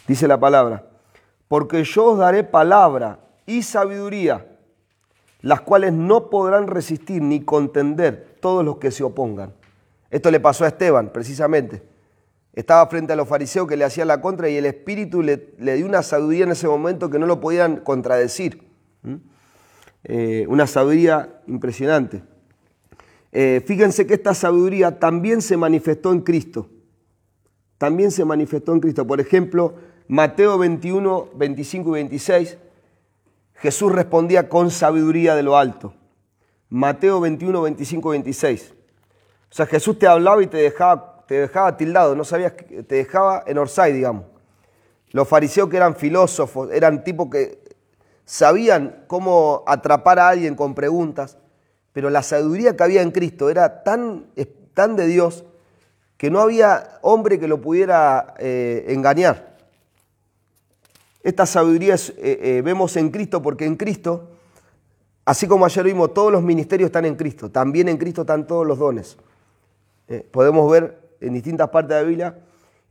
[0.09, 0.85] Dice la palabra,
[1.47, 4.47] porque yo os daré palabra y sabiduría,
[5.41, 9.53] las cuales no podrán resistir ni contender todos los que se opongan.
[10.09, 11.83] Esto le pasó a Esteban, precisamente.
[12.53, 15.75] Estaba frente a los fariseos que le hacían la contra y el Espíritu le, le
[15.75, 18.67] dio una sabiduría en ese momento que no lo podían contradecir.
[20.05, 22.23] Eh, una sabiduría impresionante.
[23.31, 26.67] Eh, fíjense que esta sabiduría también se manifestó en Cristo.
[27.79, 29.07] También se manifestó en Cristo.
[29.07, 29.73] Por ejemplo,
[30.09, 32.57] Mateo 21, 25 y 26,
[33.55, 35.93] Jesús respondía con sabiduría de lo alto.
[36.67, 38.73] Mateo 21, 25 y 26.
[39.49, 43.43] O sea, Jesús te hablaba y te dejaba, te dejaba tildado, no sabías, te dejaba
[43.47, 44.25] en Orsay, digamos.
[45.11, 47.59] Los fariseos que eran filósofos, eran tipos que
[48.25, 51.37] sabían cómo atrapar a alguien con preguntas,
[51.93, 54.27] pero la sabiduría que había en Cristo era tan,
[54.73, 55.45] tan de Dios
[56.19, 59.55] que no había hombre que lo pudiera eh, engañar.
[61.23, 64.27] Esta sabiduría eh, eh, vemos en Cristo porque en Cristo,
[65.23, 68.67] así como ayer vimos, todos los ministerios están en Cristo, también en Cristo están todos
[68.67, 69.17] los dones.
[70.31, 72.39] Podemos ver en distintas partes de la Biblia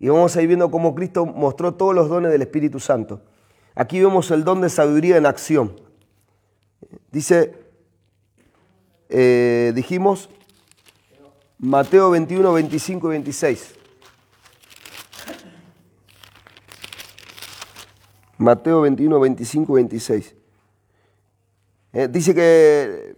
[0.01, 3.21] y vamos a ir viendo cómo Cristo mostró todos los dones del Espíritu Santo.
[3.75, 5.79] Aquí vemos el don de sabiduría en acción.
[7.12, 7.53] Dice,
[9.75, 10.31] dijimos,
[11.61, 13.75] Mateo 21, 25 y 26.
[18.38, 20.35] Mateo 21, 25 y 26.
[21.94, 23.16] Eh, dice que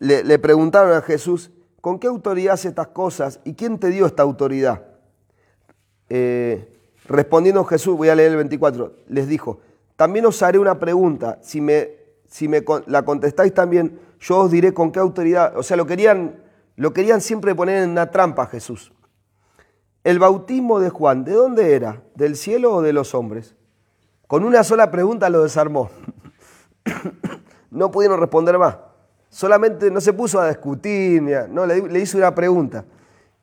[0.00, 4.24] le, preguntaron a Jesús, ¿con qué autoridad hace estas cosas y quién te dio esta
[4.24, 4.82] autoridad?
[6.08, 9.60] Eh, respondiendo Jesús, voy a leer el 24, les dijo,
[9.94, 11.90] también os haré una pregunta, si me,
[12.26, 16.41] si me la contestáis también, yo os diré con qué autoridad, o sea, lo querían,
[16.76, 18.92] lo querían siempre poner en una trampa a Jesús.
[20.04, 22.02] El bautismo de Juan, ¿de dónde era?
[22.14, 23.54] ¿Del cielo o de los hombres?
[24.26, 25.90] Con una sola pregunta lo desarmó.
[27.70, 28.78] no pudieron responder más.
[29.28, 32.84] Solamente no se puso a discutir, no, le, hizo una pregunta.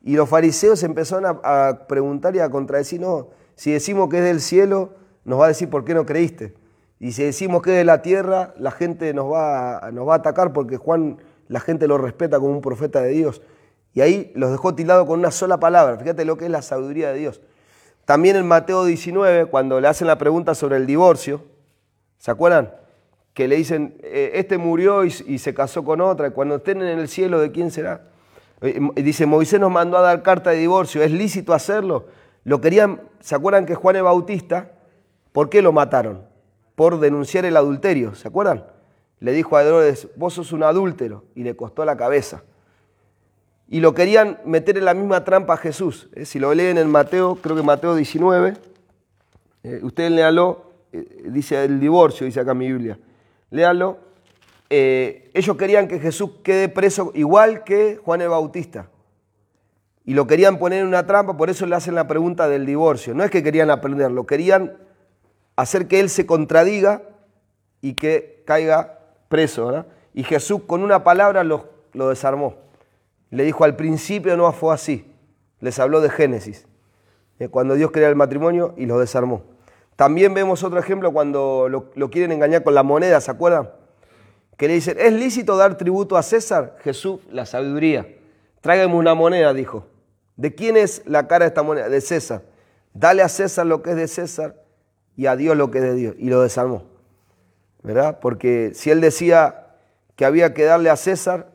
[0.04, 4.42] Y los fariseos empezaron a, preguntar y a contradecir, no, si decimos que es del
[4.42, 4.92] cielo,
[5.26, 6.54] nos va a decir por qué no creíste.
[7.00, 10.18] Y si decimos que es de la tierra, la gente nos va, nos va a
[10.18, 11.18] atacar porque Juan,
[11.50, 13.42] la gente lo respeta como un profeta de Dios.
[13.94, 15.98] Y ahí los dejó tildados con una sola palabra.
[15.98, 17.42] Fíjate lo que es la sabiduría de Dios.
[18.06, 21.44] También en Mateo 19, cuando le hacen la pregunta sobre el divorcio,
[22.18, 22.72] ¿se acuerdan?
[23.34, 27.00] Que le dicen, eh, este murió y, se casó con otra, y cuando estén en
[27.00, 28.04] el cielo, ¿de quién será?
[28.62, 32.08] Eh, y dice, Moisés nos mandó a dar carta de divorcio, ¿es lícito hacerlo?
[32.44, 34.72] Lo querían, ¿se acuerdan que Juan el Bautista,
[35.32, 36.24] ¿por qué lo mataron?
[36.76, 38.66] Por denunciar el adulterio, ¿se acuerdan?
[39.20, 42.44] Le dijo a Herodes, vos sos un adúltero, y le costó la cabeza.
[43.68, 46.10] Y lo querían meter en la misma trampa a Jesús.
[46.14, 48.54] Eh, Si lo leen en Mateo, creo que Mateo 19,
[49.64, 52.98] eh, ustedes léalo, eh, dice el divorcio, dice acá mi Biblia.
[53.52, 53.98] Léalo.
[54.72, 58.90] Eh, ellos querían que Jesús quede preso igual que Juan el Bautista.
[60.06, 63.14] Y lo querían poner en una trampa, por eso le hacen la pregunta del divorcio.
[63.14, 64.78] No es que querían aprenderlo, querían
[65.56, 67.04] hacer que él se contradiga
[67.82, 68.99] y que caiga
[69.30, 69.68] preso.
[69.68, 69.88] ¿verdad?
[70.14, 72.56] Y Jesús con una palabra lo, lo desarmó.
[73.30, 75.16] Le dijo, al principio no fue así.
[75.62, 76.68] Les habló de Génesis,
[77.40, 79.44] eh, cuando Dios crea el matrimonio y lo desarmó.
[79.96, 83.70] También vemos otro ejemplo cuando lo, lo quieren engañar con la moneda, ¿se acuerdan?
[84.60, 86.76] que le dicen, ¿es lícito dar tributo a César?
[86.84, 88.06] Jesús, la sabiduría.
[88.60, 89.88] Tráigame una moneda, dijo.
[90.36, 91.88] ¿De quién es la cara de esta moneda?
[91.88, 92.42] De César.
[92.94, 94.62] Dale a César lo que es de César
[95.16, 96.16] y a Dios lo que es de Dios.
[96.18, 96.84] Y lo desarmó.
[97.82, 98.20] ¿Verdad?
[98.22, 99.68] Porque si él decía
[100.16, 101.48] que había que darle a César,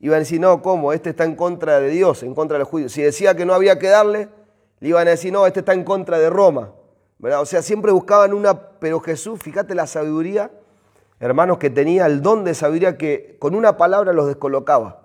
[0.00, 0.92] iban a decir, no, ¿cómo?
[0.92, 2.92] Este está en contra de Dios, en contra de los judíos.
[2.92, 4.28] Si decía que no había que darle,
[4.80, 6.72] le iban a decir, no, este está en contra de Roma.
[7.18, 7.40] ¿Verdad?
[7.40, 10.50] O sea, siempre buscaban una, pero Jesús, fíjate la sabiduría,
[11.20, 15.02] hermanos, que tenía el don de sabiduría que con una palabra los descolocaba.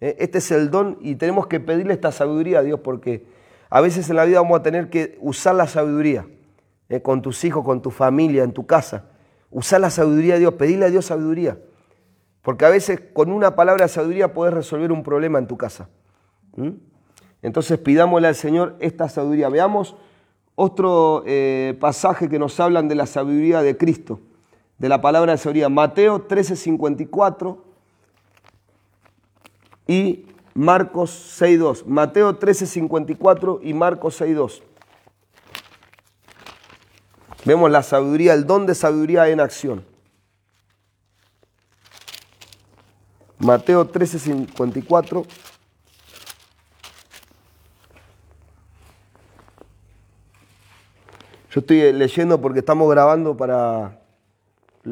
[0.00, 0.16] ¿Eh?
[0.20, 3.26] Este es el don y tenemos que pedirle esta sabiduría a Dios porque
[3.68, 6.26] a veces en la vida vamos a tener que usar la sabiduría
[6.88, 7.02] ¿eh?
[7.02, 9.09] con tus hijos, con tu familia, en tu casa.
[9.50, 11.58] Usar la sabiduría de Dios, pedirle a Dios sabiduría.
[12.42, 15.88] Porque a veces con una palabra de sabiduría puedes resolver un problema en tu casa.
[16.56, 16.70] ¿Mm?
[17.42, 19.48] Entonces pidámosle al Señor esta sabiduría.
[19.48, 19.96] Veamos
[20.54, 24.20] otro eh, pasaje que nos hablan de la sabiduría de Cristo,
[24.78, 25.68] de la palabra de sabiduría.
[25.68, 27.58] Mateo 13:54
[29.86, 31.84] y Marcos 6.2.
[31.86, 34.62] Mateo 13.54 y Marcos 6.2.
[37.44, 39.84] Vemos la sabiduría, el don de sabiduría en acción.
[43.38, 45.26] Mateo 13.54.
[51.50, 53.98] Yo estoy leyendo porque estamos grabando para...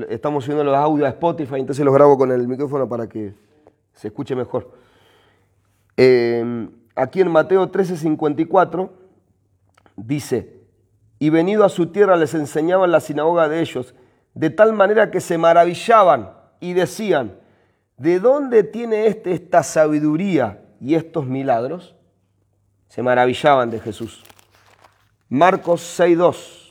[0.08, 3.34] Estamos subiendo los audios a Spotify, entonces los grabo con el micrófono para que
[3.92, 4.70] se escuche mejor.
[5.96, 8.90] Eh, aquí en Mateo 13:54
[9.96, 10.58] dice,
[11.18, 13.94] y venido a su tierra les enseñaba en la sinagoga de ellos,
[14.35, 17.38] de tal manera que se maravillaban y decían,
[17.96, 21.96] ¿de dónde tiene este esta sabiduría y estos milagros?
[22.88, 24.22] Se maravillaban de Jesús.
[25.28, 26.66] Marcos 6:2.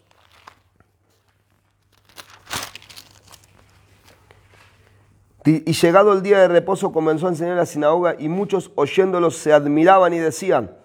[5.46, 9.38] Y llegado el día de reposo comenzó a enseñar en la sinagoga y muchos oyéndolos
[9.38, 10.76] se admiraban y decían,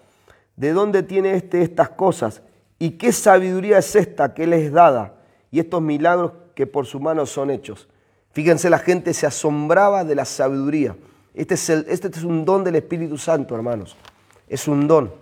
[0.55, 2.41] ¿de dónde tiene este estas cosas?
[2.83, 5.15] ¿Y qué sabiduría es esta que les dada?
[5.51, 7.87] Y estos milagros que por su mano son hechos.
[8.33, 10.97] Fíjense, la gente se asombraba de la sabiduría.
[11.33, 13.95] Este es, el, este es un don del Espíritu Santo, hermanos.
[14.49, 15.13] Es un don.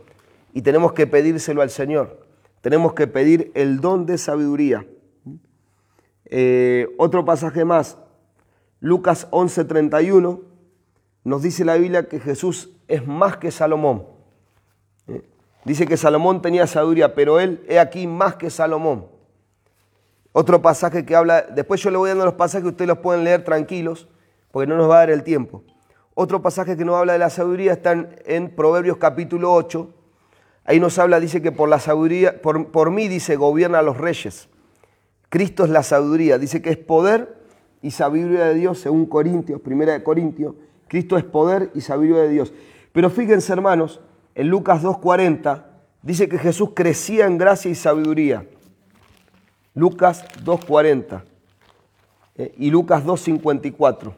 [0.53, 2.25] Y tenemos que pedírselo al Señor.
[2.61, 4.83] Tenemos que pedir el don de sabiduría.
[6.25, 7.95] Eh, otro pasaje más,
[8.79, 10.41] Lucas 11:31
[11.23, 14.10] nos dice la Biblia que Jesús es más que Salomón.
[15.63, 19.05] Dice que Salomón tenía sabiduría, pero él es aquí más que Salomón.
[20.33, 23.43] Otro pasaje que habla, después yo le voy dando los pasajes ustedes los pueden leer
[23.43, 24.07] tranquilos,
[24.51, 25.63] porque no nos va a dar el tiempo.
[26.13, 29.89] Otro pasaje que nos habla de la sabiduría está en, en Proverbios capítulo 8.
[30.65, 33.97] Ahí nos habla, dice que por la sabiduría, por, por mí, dice, gobierna a los
[33.97, 34.49] reyes.
[35.29, 37.41] Cristo es la sabiduría, dice que es poder
[37.81, 40.55] y sabiduría de Dios, según Corintios, primera de Corintios,
[40.87, 42.53] Cristo es poder y sabiduría de Dios.
[42.91, 44.01] Pero fíjense, hermanos,
[44.35, 45.63] en Lucas 2.40
[46.01, 48.45] dice que Jesús crecía en gracia y sabiduría.
[49.73, 51.23] Lucas 2.40
[52.35, 54.13] eh, y Lucas 2.54.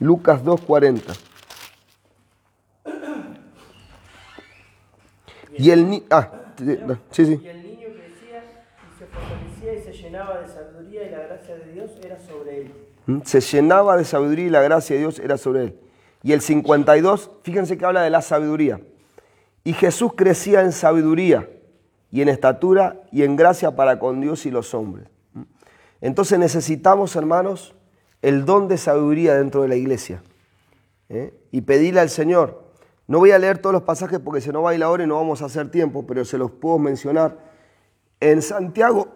[0.00, 1.28] Lucas 2.40.
[5.58, 5.72] Y
[6.10, 6.30] ah,
[7.10, 7.40] sí, sí.
[7.42, 11.56] Y el niño crecía y se fortalecía y se llenaba de sabiduría y la gracia
[11.56, 12.87] de Dios era sobre él.
[13.24, 15.80] Se llenaba de sabiduría y la gracia de Dios era sobre él.
[16.22, 18.80] Y el 52, fíjense que habla de la sabiduría.
[19.64, 21.48] Y Jesús crecía en sabiduría
[22.10, 25.08] y en estatura y en gracia para con Dios y los hombres.
[26.00, 27.74] Entonces necesitamos, hermanos,
[28.22, 30.22] el don de sabiduría dentro de la iglesia.
[31.08, 31.34] ¿eh?
[31.50, 32.64] Y pedirle al Señor.
[33.06, 35.04] No voy a leer todos los pasajes porque se nos va a ir la hora
[35.04, 37.38] y no vamos a hacer tiempo, pero se los puedo mencionar.
[38.20, 39.14] En Santiago,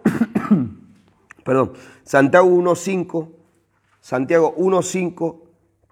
[1.43, 3.42] perdón, Santiago 1.5,
[4.03, 5.39] Santiago 1.5,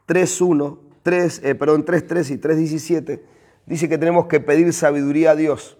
[0.05, 3.21] 3.1, 3, eh, perdón, 3.3 y 3.17,
[3.65, 5.77] dice que tenemos que pedir sabiduría a Dios.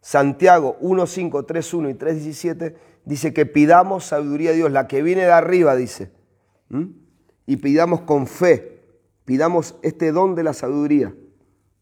[0.00, 2.74] Santiago 1.5, 3.1 y 3.17
[3.04, 6.10] dice que pidamos sabiduría a Dios, la que viene de arriba, dice.
[6.70, 6.86] ¿Mm?
[7.46, 8.80] Y pidamos con fe,
[9.24, 11.14] pidamos este don de la sabiduría.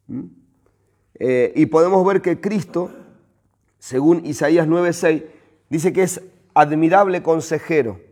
[0.07, 0.25] ¿Mm?
[1.15, 2.91] Eh, y podemos ver que Cristo,
[3.79, 5.25] según Isaías 9:6,
[5.71, 6.21] dice que es
[6.53, 8.12] admirable consejero.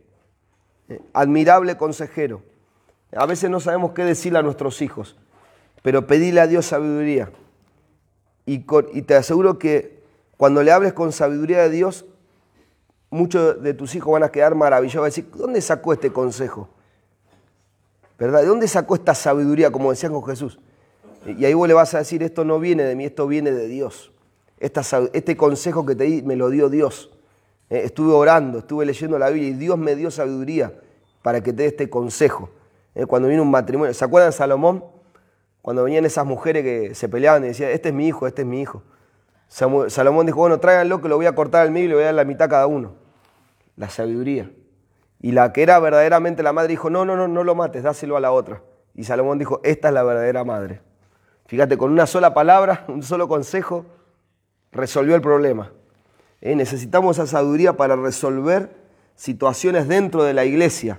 [0.91, 2.43] Eh, admirable consejero.
[3.13, 5.17] A veces no sabemos qué decirle a nuestros hijos,
[5.83, 7.31] pero pedile a Dios sabiduría.
[8.45, 10.03] Y, te aseguro que
[10.37, 12.07] cuando le hables con sabiduría de Dios,
[13.09, 15.03] muchos de tus hijos van a quedar maravillados.
[15.03, 16.69] Van a decir, ¿dónde sacó este consejo?
[18.19, 18.41] ¿Verdad?
[18.41, 20.59] ¿De dónde sacó esta sabiduría, como decían con Jesús?
[21.25, 23.69] Y ahí vos le vas a decir, esto no viene de mí, esto viene de
[23.69, 24.11] Dios.
[24.59, 24.83] Esta
[25.13, 27.11] este consejo que te di me lo dio Dios.
[27.71, 30.75] Eh, estuve orando, estuve leyendo la Biblia y Dios me dio sabiduría
[31.23, 32.51] para que te dé este consejo.
[32.95, 34.85] Eh, cuando vino un matrimonio, ¿se acuerdan de Salomón?
[35.63, 38.49] Cuando venían esas mujeres que se peleaban y decían, este es mi hijo, este es
[38.49, 38.83] mi hijo.
[39.49, 42.07] Salomón dijo, bueno, tráiganlo que lo voy a cortar al medio y le voy a
[42.07, 42.95] dar la mitad a cada uno.
[43.77, 44.51] La sabiduría.
[45.21, 48.17] Y la que era verdaderamente la madre dijo, no, no, no, no lo mates, dáselo
[48.17, 48.63] a la otra.
[48.95, 50.81] Y Salomón dijo, esta es la verdadera madre.
[51.47, 53.85] Fíjate, con una sola palabra, un solo consejo,
[54.73, 55.73] resolvió el problema.
[56.43, 58.71] Eh, necesitamos esa sabiduría para resolver
[59.15, 60.99] situaciones dentro de la iglesia,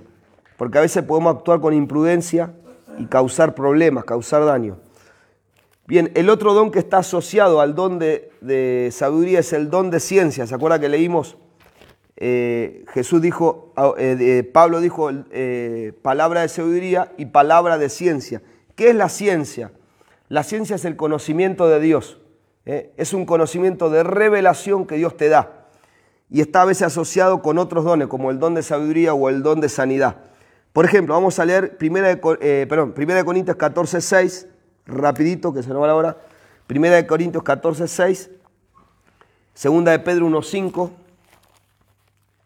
[0.56, 2.54] porque a veces podemos actuar con imprudencia
[2.98, 4.78] y causar problemas, causar daño.
[5.88, 9.98] Bien, el otro don que está asociado al don de, sabiduría es el don de
[9.98, 10.46] ciencia.
[10.46, 11.36] ¿Se acuerda que leímos?
[12.16, 15.10] Eh, Jesús dijo, ah, eh, Pablo dijo
[16.02, 18.42] palabra de sabiduría y palabra de ciencia.
[18.76, 19.72] ¿Qué es la ciencia?
[20.28, 22.21] La ciencia es el conocimiento de Dios.
[22.66, 22.92] ¿Eh?
[22.96, 25.66] Es un conocimiento de revelación que Dios te da.
[26.30, 29.42] Y está a veces asociado con otros dones, como el don de sabiduría o el
[29.42, 30.16] don de sanidad.
[30.72, 31.98] Por ejemplo, vamos a leer 1
[32.40, 34.46] eh, Corintios 14, 6,
[34.86, 36.16] rapidito, que se nos va la hora.
[36.68, 38.30] 1 de Corintios 14, 6.
[39.54, 40.90] Segunda de Pedro 1, 5.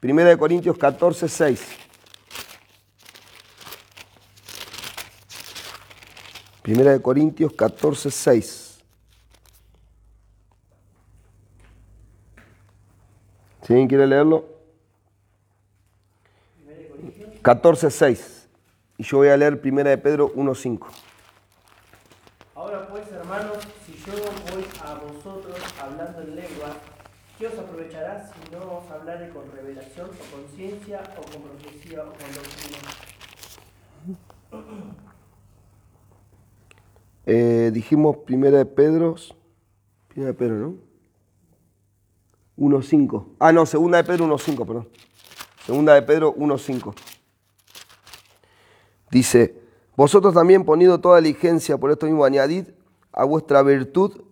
[0.00, 1.60] Primera de Corintios 14, 6.
[6.62, 8.65] Primera de Corintios 14, 6.
[13.68, 14.44] Alguien quiere leerlo.
[17.42, 18.48] 14, 6.
[18.98, 20.88] Y yo voy a leer Primera de Pedro 1, 5.
[22.54, 24.12] Ahora pues, hermanos, si yo
[24.52, 26.76] voy a vosotros hablando en lengua,
[27.38, 32.02] ¿qué os aprovechará si no os hablare con revelación o con ciencia o con profecía
[32.02, 32.78] o con doctrina?
[37.26, 39.16] Eh, dijimos Primera de Pedro.
[40.08, 40.85] Primera de Pedro, ¿no?
[42.56, 43.26] 1.5.
[43.38, 44.88] Ah, no, Segunda de Pedro 1.5, perdón.
[45.64, 46.94] Segunda de Pedro 1.5.
[49.10, 49.54] Dice,
[49.96, 52.66] vosotros también poniendo toda diligencia, por esto mismo añadid
[53.12, 54.22] a vuestra virtud,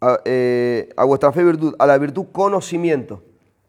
[0.00, 3.22] a, eh, vuestra fe virtud, a la virtud conocimiento.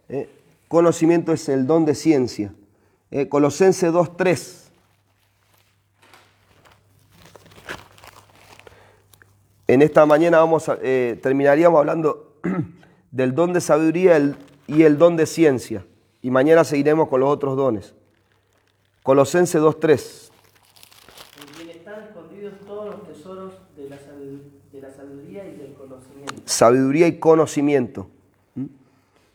[0.09, 0.29] ¿eh?
[0.67, 2.53] Conocimiento es el don de ciencia.
[3.11, 3.29] ¿eh?
[3.29, 4.65] Colosense 2.3.
[9.67, 12.33] En esta mañana vamos eh, terminaríamos hablando
[13.15, 14.35] del don de sabiduría
[14.67, 15.85] y el don de ciencia.
[16.21, 17.93] Y mañana seguiremos con los otros dones.
[19.03, 20.31] Colosense 2.3.
[21.39, 24.41] En quien están escondidos todos los tesoros de la, sabidu-
[24.73, 26.33] de la sabiduría y del conocimiento.
[26.43, 28.09] Sabiduría y conocimiento.
[28.55, 28.65] ¿Mm?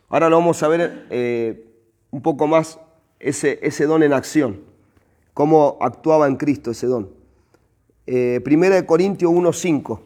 [0.09, 1.65] Ahora lo vamos a ver eh,
[2.11, 2.79] un poco más
[3.19, 4.59] ese, ese don en acción.
[5.33, 7.09] Cómo actuaba en Cristo ese don.
[8.05, 10.01] Eh, Primera de Corintios 1.5.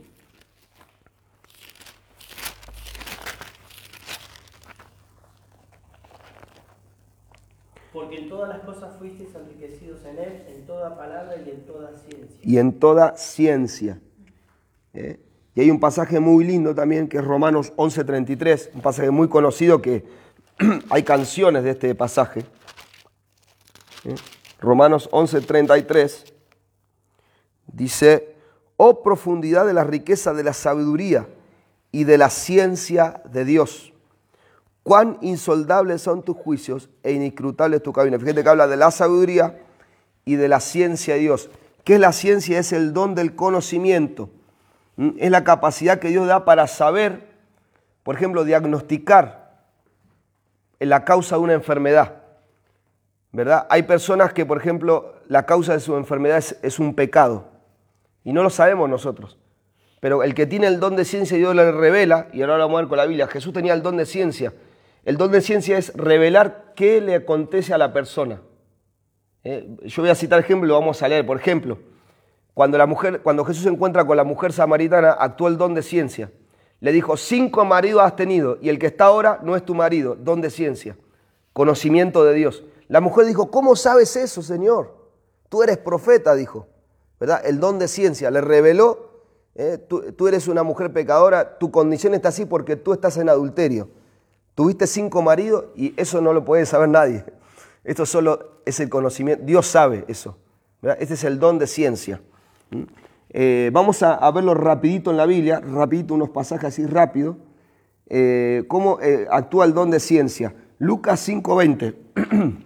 [7.93, 11.95] Porque en todas las cosas fuisteis enriquecidos en él, en toda palabra y en toda
[11.97, 12.34] ciencia.
[12.45, 13.99] Y en toda ciencia.
[14.93, 15.19] ¿eh?
[15.55, 19.81] Y hay un pasaje muy lindo también que es Romanos 11:33, un pasaje muy conocido
[19.81, 20.05] que
[20.89, 22.41] hay canciones de este pasaje.
[24.05, 24.15] ¿eh?
[24.61, 26.33] Romanos 11:33
[27.73, 28.35] dice,
[28.77, 31.27] oh profundidad de la riqueza de la sabiduría
[31.91, 33.91] y de la ciencia de Dios.
[34.83, 38.19] Cuán insondables son tus juicios e inescrutables tu camino.
[38.19, 39.59] Fíjate que habla de la sabiduría
[40.25, 41.49] y de la ciencia de Dios.
[41.85, 42.59] ¿Qué es la ciencia?
[42.59, 44.31] Es el don del conocimiento.
[44.97, 45.11] ¿Mm?
[45.17, 47.27] Es la capacidad que Dios da para saber,
[48.03, 49.61] por ejemplo, diagnosticar
[50.79, 52.23] la causa de una enfermedad.
[53.31, 53.67] ¿Verdad?
[53.69, 57.49] Hay personas que, por ejemplo, la causa de su enfermedad es, es un pecado.
[58.23, 59.37] Y no lo sabemos nosotros.
[59.99, 62.81] Pero el que tiene el don de ciencia, Dios le revela, y ahora vamos a
[62.81, 64.53] ver con la Biblia, Jesús tenía el don de ciencia.
[65.03, 68.41] El don de ciencia es revelar qué le acontece a la persona.
[69.47, 71.23] Eh, yo voy a citar ejemplo, lo vamos a leer.
[71.23, 71.77] Por ejemplo,
[72.55, 75.83] cuando, la mujer, cuando Jesús se encuentra con la mujer samaritana, actuó el don de
[75.83, 76.31] ciencia.
[76.81, 80.15] Le dijo, cinco maridos has tenido y el que está ahora no es tu marido,
[80.15, 80.97] don de ciencia,
[81.53, 82.63] conocimiento de Dios.
[82.87, 84.95] La mujer dijo, ¿cómo sabes eso, Señor?
[85.47, 86.67] Tú eres profeta, dijo.
[87.19, 87.41] ¿Verdad?
[87.45, 89.11] El don de ciencia le reveló,
[89.53, 93.29] eh, tú, tú eres una mujer pecadora, tu condición está así porque tú estás en
[93.29, 93.89] adulterio.
[94.55, 97.23] Tuviste cinco maridos y eso no lo puede saber nadie.
[97.85, 100.37] Esto solo es el conocimiento, Dios sabe eso.
[100.99, 102.19] Este es el don de ciencia.
[102.71, 102.81] ¿Mm?
[103.29, 107.37] Eh, vamos a, verlo rapidito en la Biblia, rapidito, unos pasajes así rápido.
[108.07, 110.55] Eh, ¿Cómo eh, actúa el don de ciencia?
[110.79, 111.95] Lucas 5.20.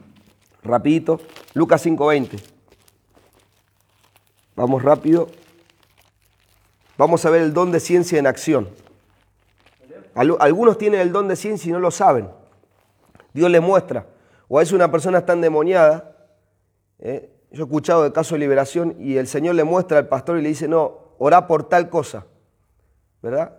[0.63, 1.19] rapidito,
[1.53, 2.41] Lucas 5.20.
[4.55, 5.29] Vamos rápido.
[6.97, 8.69] Vamos a ver el don de ciencia en acción.
[10.15, 12.29] Al- Algunos tienen el don de ciencia y no lo saben.
[13.33, 14.05] Dios le muestra.
[14.49, 16.15] O a veces una persona está endemoniada.
[16.99, 17.29] ¿eh?
[17.51, 20.41] Yo he escuchado de caso de liberación y el Señor le muestra al pastor y
[20.41, 22.25] le dice, no, orá por tal cosa.
[23.21, 23.55] ¿Verdad?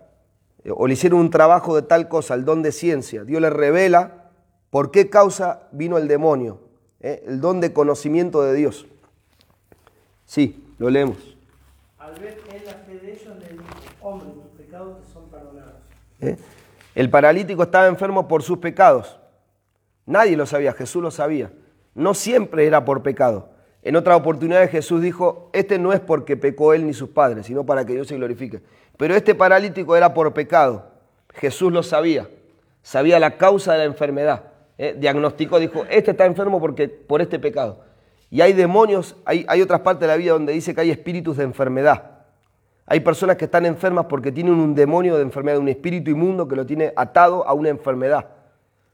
[0.68, 3.24] O le hicieron un trabajo de tal cosa, el don de ciencia.
[3.24, 4.30] Dios le revela
[4.70, 6.60] por qué causa vino el demonio.
[7.00, 7.22] ¿eh?
[7.26, 8.86] El don de conocimiento de Dios.
[10.24, 11.16] Sí, lo leemos.
[11.98, 13.64] Al ver en la fe de ellos, dijo,
[14.02, 15.74] hombre, tus pecados te son perdonados.
[16.20, 16.36] ¿eh?
[16.94, 19.20] El paralítico estaba enfermo por sus pecados.
[20.10, 21.52] Nadie lo sabía, Jesús lo sabía.
[21.94, 23.50] No siempre era por pecado.
[23.84, 27.64] En otra oportunidad Jesús dijo, este no es porque pecó él ni sus padres, sino
[27.64, 28.60] para que Dios se glorifique.
[28.96, 30.90] Pero este paralítico era por pecado.
[31.34, 32.28] Jesús lo sabía.
[32.82, 34.46] Sabía la causa de la enfermedad.
[34.78, 34.96] ¿eh?
[34.98, 37.84] Diagnosticó, dijo, este está enfermo porque, por este pecado.
[38.30, 41.36] Y hay demonios, hay, hay otras partes de la vida donde dice que hay espíritus
[41.36, 42.22] de enfermedad.
[42.84, 46.56] Hay personas que están enfermas porque tienen un demonio de enfermedad, un espíritu inmundo que
[46.56, 48.39] lo tiene atado a una enfermedad.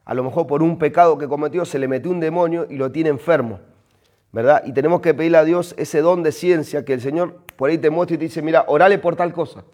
[0.06, 2.92] A lo mejor por un pecado que cometió se le metió un demonio y lo
[2.92, 3.58] tiene enfermo.
[4.30, 4.62] ¿Verdad?
[4.64, 7.78] Y tenemos que pedirle a Dios ese don de ciencia que el Señor por ahí
[7.78, 9.64] te muestra y te dice, mira, orale por tal cosa.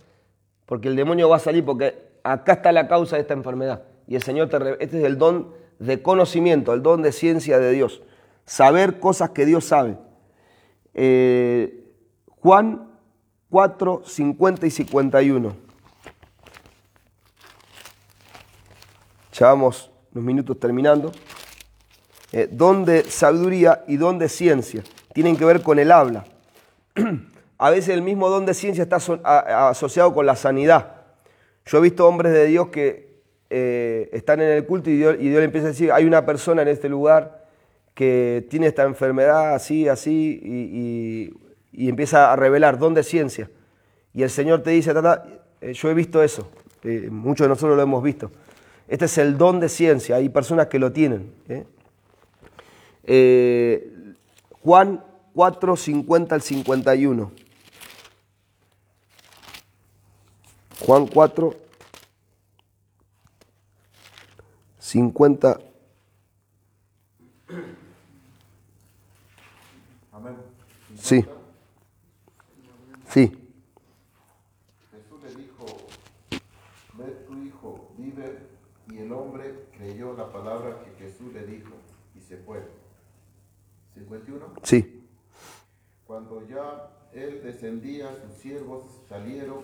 [0.66, 3.82] Porque el demonio va a salir porque acá está la causa de esta enfermedad.
[4.06, 7.70] Y el Señor te este es el don de conocimiento, el don de ciencia de
[7.70, 8.02] Dios.
[8.46, 9.98] Saber cosas que Dios sabe.
[10.94, 11.84] Eh,
[12.40, 12.88] Juan
[13.50, 15.56] 4, 50 y 51.
[19.34, 21.12] Ya vamos unos minutos terminando.
[22.32, 24.82] Eh, don de sabiduría y don de ciencia.
[25.12, 26.24] Tienen que ver con el habla.
[27.58, 28.96] A veces el mismo don de ciencia está
[29.68, 30.96] asociado con la sanidad.
[31.64, 35.28] Yo he visto hombres de Dios que eh, están en el culto y Dios, y
[35.28, 37.46] Dios le empieza a decir, hay una persona en este lugar
[37.94, 41.32] que tiene esta enfermedad así, así, y,
[41.72, 43.50] y empieza a revelar don de ciencia.
[44.14, 45.24] Y el Señor te dice, tata,
[45.60, 46.48] eh, yo he visto eso,
[46.82, 48.30] eh, muchos de nosotros lo hemos visto.
[48.92, 51.32] Este es el don de ciencia, hay personas que lo tienen.
[54.60, 57.32] Juan 4, 50 al 51.
[60.80, 61.54] Juan 4,
[64.78, 65.58] 50.
[70.12, 70.36] Amén.
[70.96, 71.24] Sí.
[73.08, 73.32] Sí.
[74.90, 75.64] Jesús le dijo,
[76.98, 78.52] ve tu hijo, vive,
[78.90, 81.72] y el hombre creyó la palabra que Jesús le dijo
[82.14, 82.62] y se fue.
[83.94, 84.54] 51.
[84.62, 85.04] Sí.
[86.06, 89.62] Cuando ya él descendía, sus siervos salieron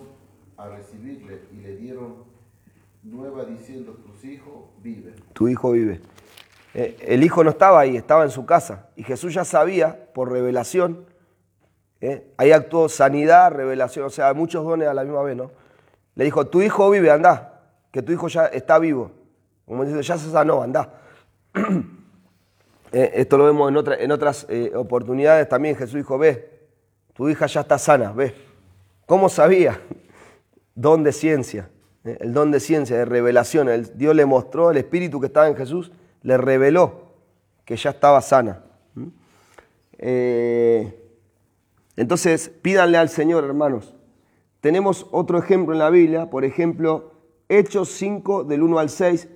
[0.57, 2.23] a recibirle y le dieron
[3.03, 5.15] nueva diciendo, tus hijos viven.
[5.33, 6.01] Tu hijo vive.
[6.73, 8.89] Eh, el hijo no estaba ahí, estaba en su casa.
[8.95, 11.05] Y Jesús ya sabía, por revelación,
[12.01, 15.51] eh, ahí actuó sanidad, revelación, o sea, muchos dones a la misma vez, ¿no?
[16.15, 17.48] Le dijo, tu hijo vive, anda,
[17.91, 19.11] que tu hijo ya está vivo.
[19.65, 21.01] Como dice, ya se sanó, anda.
[22.91, 25.75] Eh, esto lo vemos en, otra, en otras oportunidades también.
[25.75, 26.49] Jesús dijo, ve,
[27.13, 28.33] tu hija ya está sana, ve.
[29.05, 29.79] ¿Cómo sabía?
[30.79, 31.69] don de ciencia,
[32.05, 32.17] ¿eh?
[32.21, 33.67] el don de ciencia, de revelación.
[33.67, 37.09] El, Dios le mostró, el espíritu que estaba en Jesús, le reveló
[37.65, 38.63] que ya estaba sana.
[39.97, 40.97] Eh,
[41.97, 43.93] entonces, pídanle al Señor, hermanos.
[44.61, 47.08] Tenemos otro ejemplo en la Biblia, por ejemplo,
[47.49, 49.27] Hechos 5 del 1 al 6.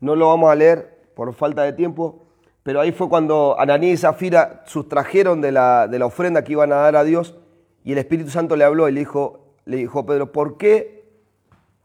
[0.00, 2.24] No lo vamos a leer por falta de tiempo,
[2.62, 6.72] pero ahí fue cuando Ananías y Zafira sustrajeron de la, de la ofrenda que iban
[6.72, 7.36] a dar a Dios
[7.84, 11.04] y el Espíritu Santo le habló y le dijo, le dijo Pedro, ¿por qué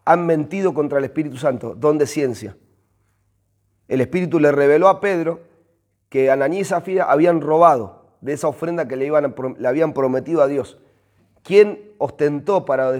[0.05, 1.76] han mentido contra el Espíritu Santo?
[1.76, 2.55] Don de ciencia.
[3.88, 5.41] El Espíritu le reveló a Pedro
[6.10, 10.41] que Ananí y Zafira habían robado de esa ofrenda que le, iban le habían prometido
[10.41, 10.80] a Dios.
[11.47, 12.91] ¿Quién ostentó para,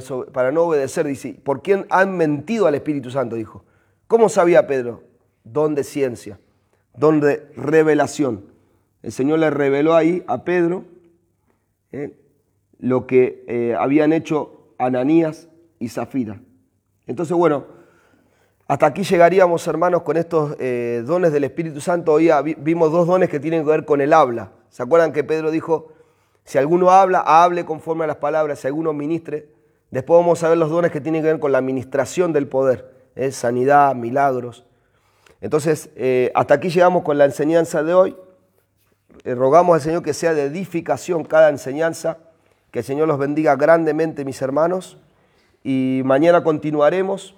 [0.54, 1.06] no obedecer?
[1.06, 3.36] Dice, ¿por quién han mentido al Espíritu Santo?
[3.36, 3.66] Dijo.
[4.08, 5.04] ¿Cómo sabía Pedro?
[5.44, 6.40] Don de ciencia,
[6.96, 8.46] don de revelación.
[9.04, 10.86] El Señor le reveló ahí a Pedro
[11.92, 12.18] eh,
[12.80, 16.40] lo que eh, habían hecho Ananías y Zafira.
[17.06, 17.66] Entonces, bueno,
[18.66, 22.14] hasta aquí llegaríamos, hermanos, con estos eh, dones del Espíritu Santo.
[22.14, 22.30] Hoy
[22.60, 24.54] vimos dos dones que tienen que ver con el habla.
[24.70, 25.97] ¿Se acuerdan que Pedro dijo,
[26.48, 29.50] si alguno habla, hable conforme a las palabras, si alguno ministre?
[29.92, 32.90] Después vamos a ver los dones que tienen que ver con la administración del poder,
[33.18, 33.32] ¿eh?
[33.32, 34.66] sanidad, milagros.
[35.42, 38.16] Entonces, eh, hasta aquí llegamos con la enseñanza de hoy.
[39.26, 42.20] rogamos al Señor que sea de edificación cada enseñanza
[42.72, 44.98] que el Señor los bendiga grandemente, mis hermanos.
[45.66, 47.36] Y mañana continuaremos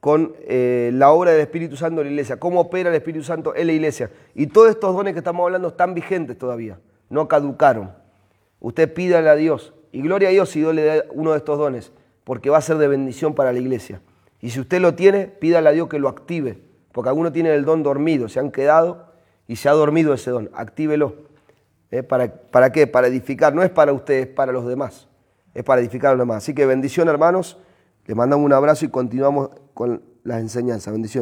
[0.00, 3.54] con eh, la obra del Espíritu Santo en la iglesia, cómo opera el Espíritu Santo
[3.54, 4.10] en la iglesia.
[4.34, 8.01] Y todos estos dones que estamos hablando están vigentes todavía, no caducaron.
[8.62, 11.58] Usted pídale a Dios, y gloria a Dios si Dios le da uno de estos
[11.58, 11.90] dones,
[12.22, 14.00] porque va a ser de bendición para la iglesia.
[14.40, 16.58] Y si usted lo tiene, pídale a Dios que lo active
[16.92, 19.06] Porque algunos tienen el don dormido, se han quedado
[19.48, 20.48] y se ha dormido ese don.
[20.54, 21.14] Actívelo.
[21.90, 22.02] ¿Eh?
[22.02, 22.86] ¿Para, ¿Para qué?
[22.86, 23.54] Para edificar.
[23.54, 25.08] No es para ustedes, es para los demás.
[25.54, 26.38] Es para edificar a los demás.
[26.38, 27.58] Así que bendición, hermanos.
[28.06, 30.92] Les mandamos un abrazo y continuamos con las enseñanzas.
[30.92, 31.20] Bendiciones.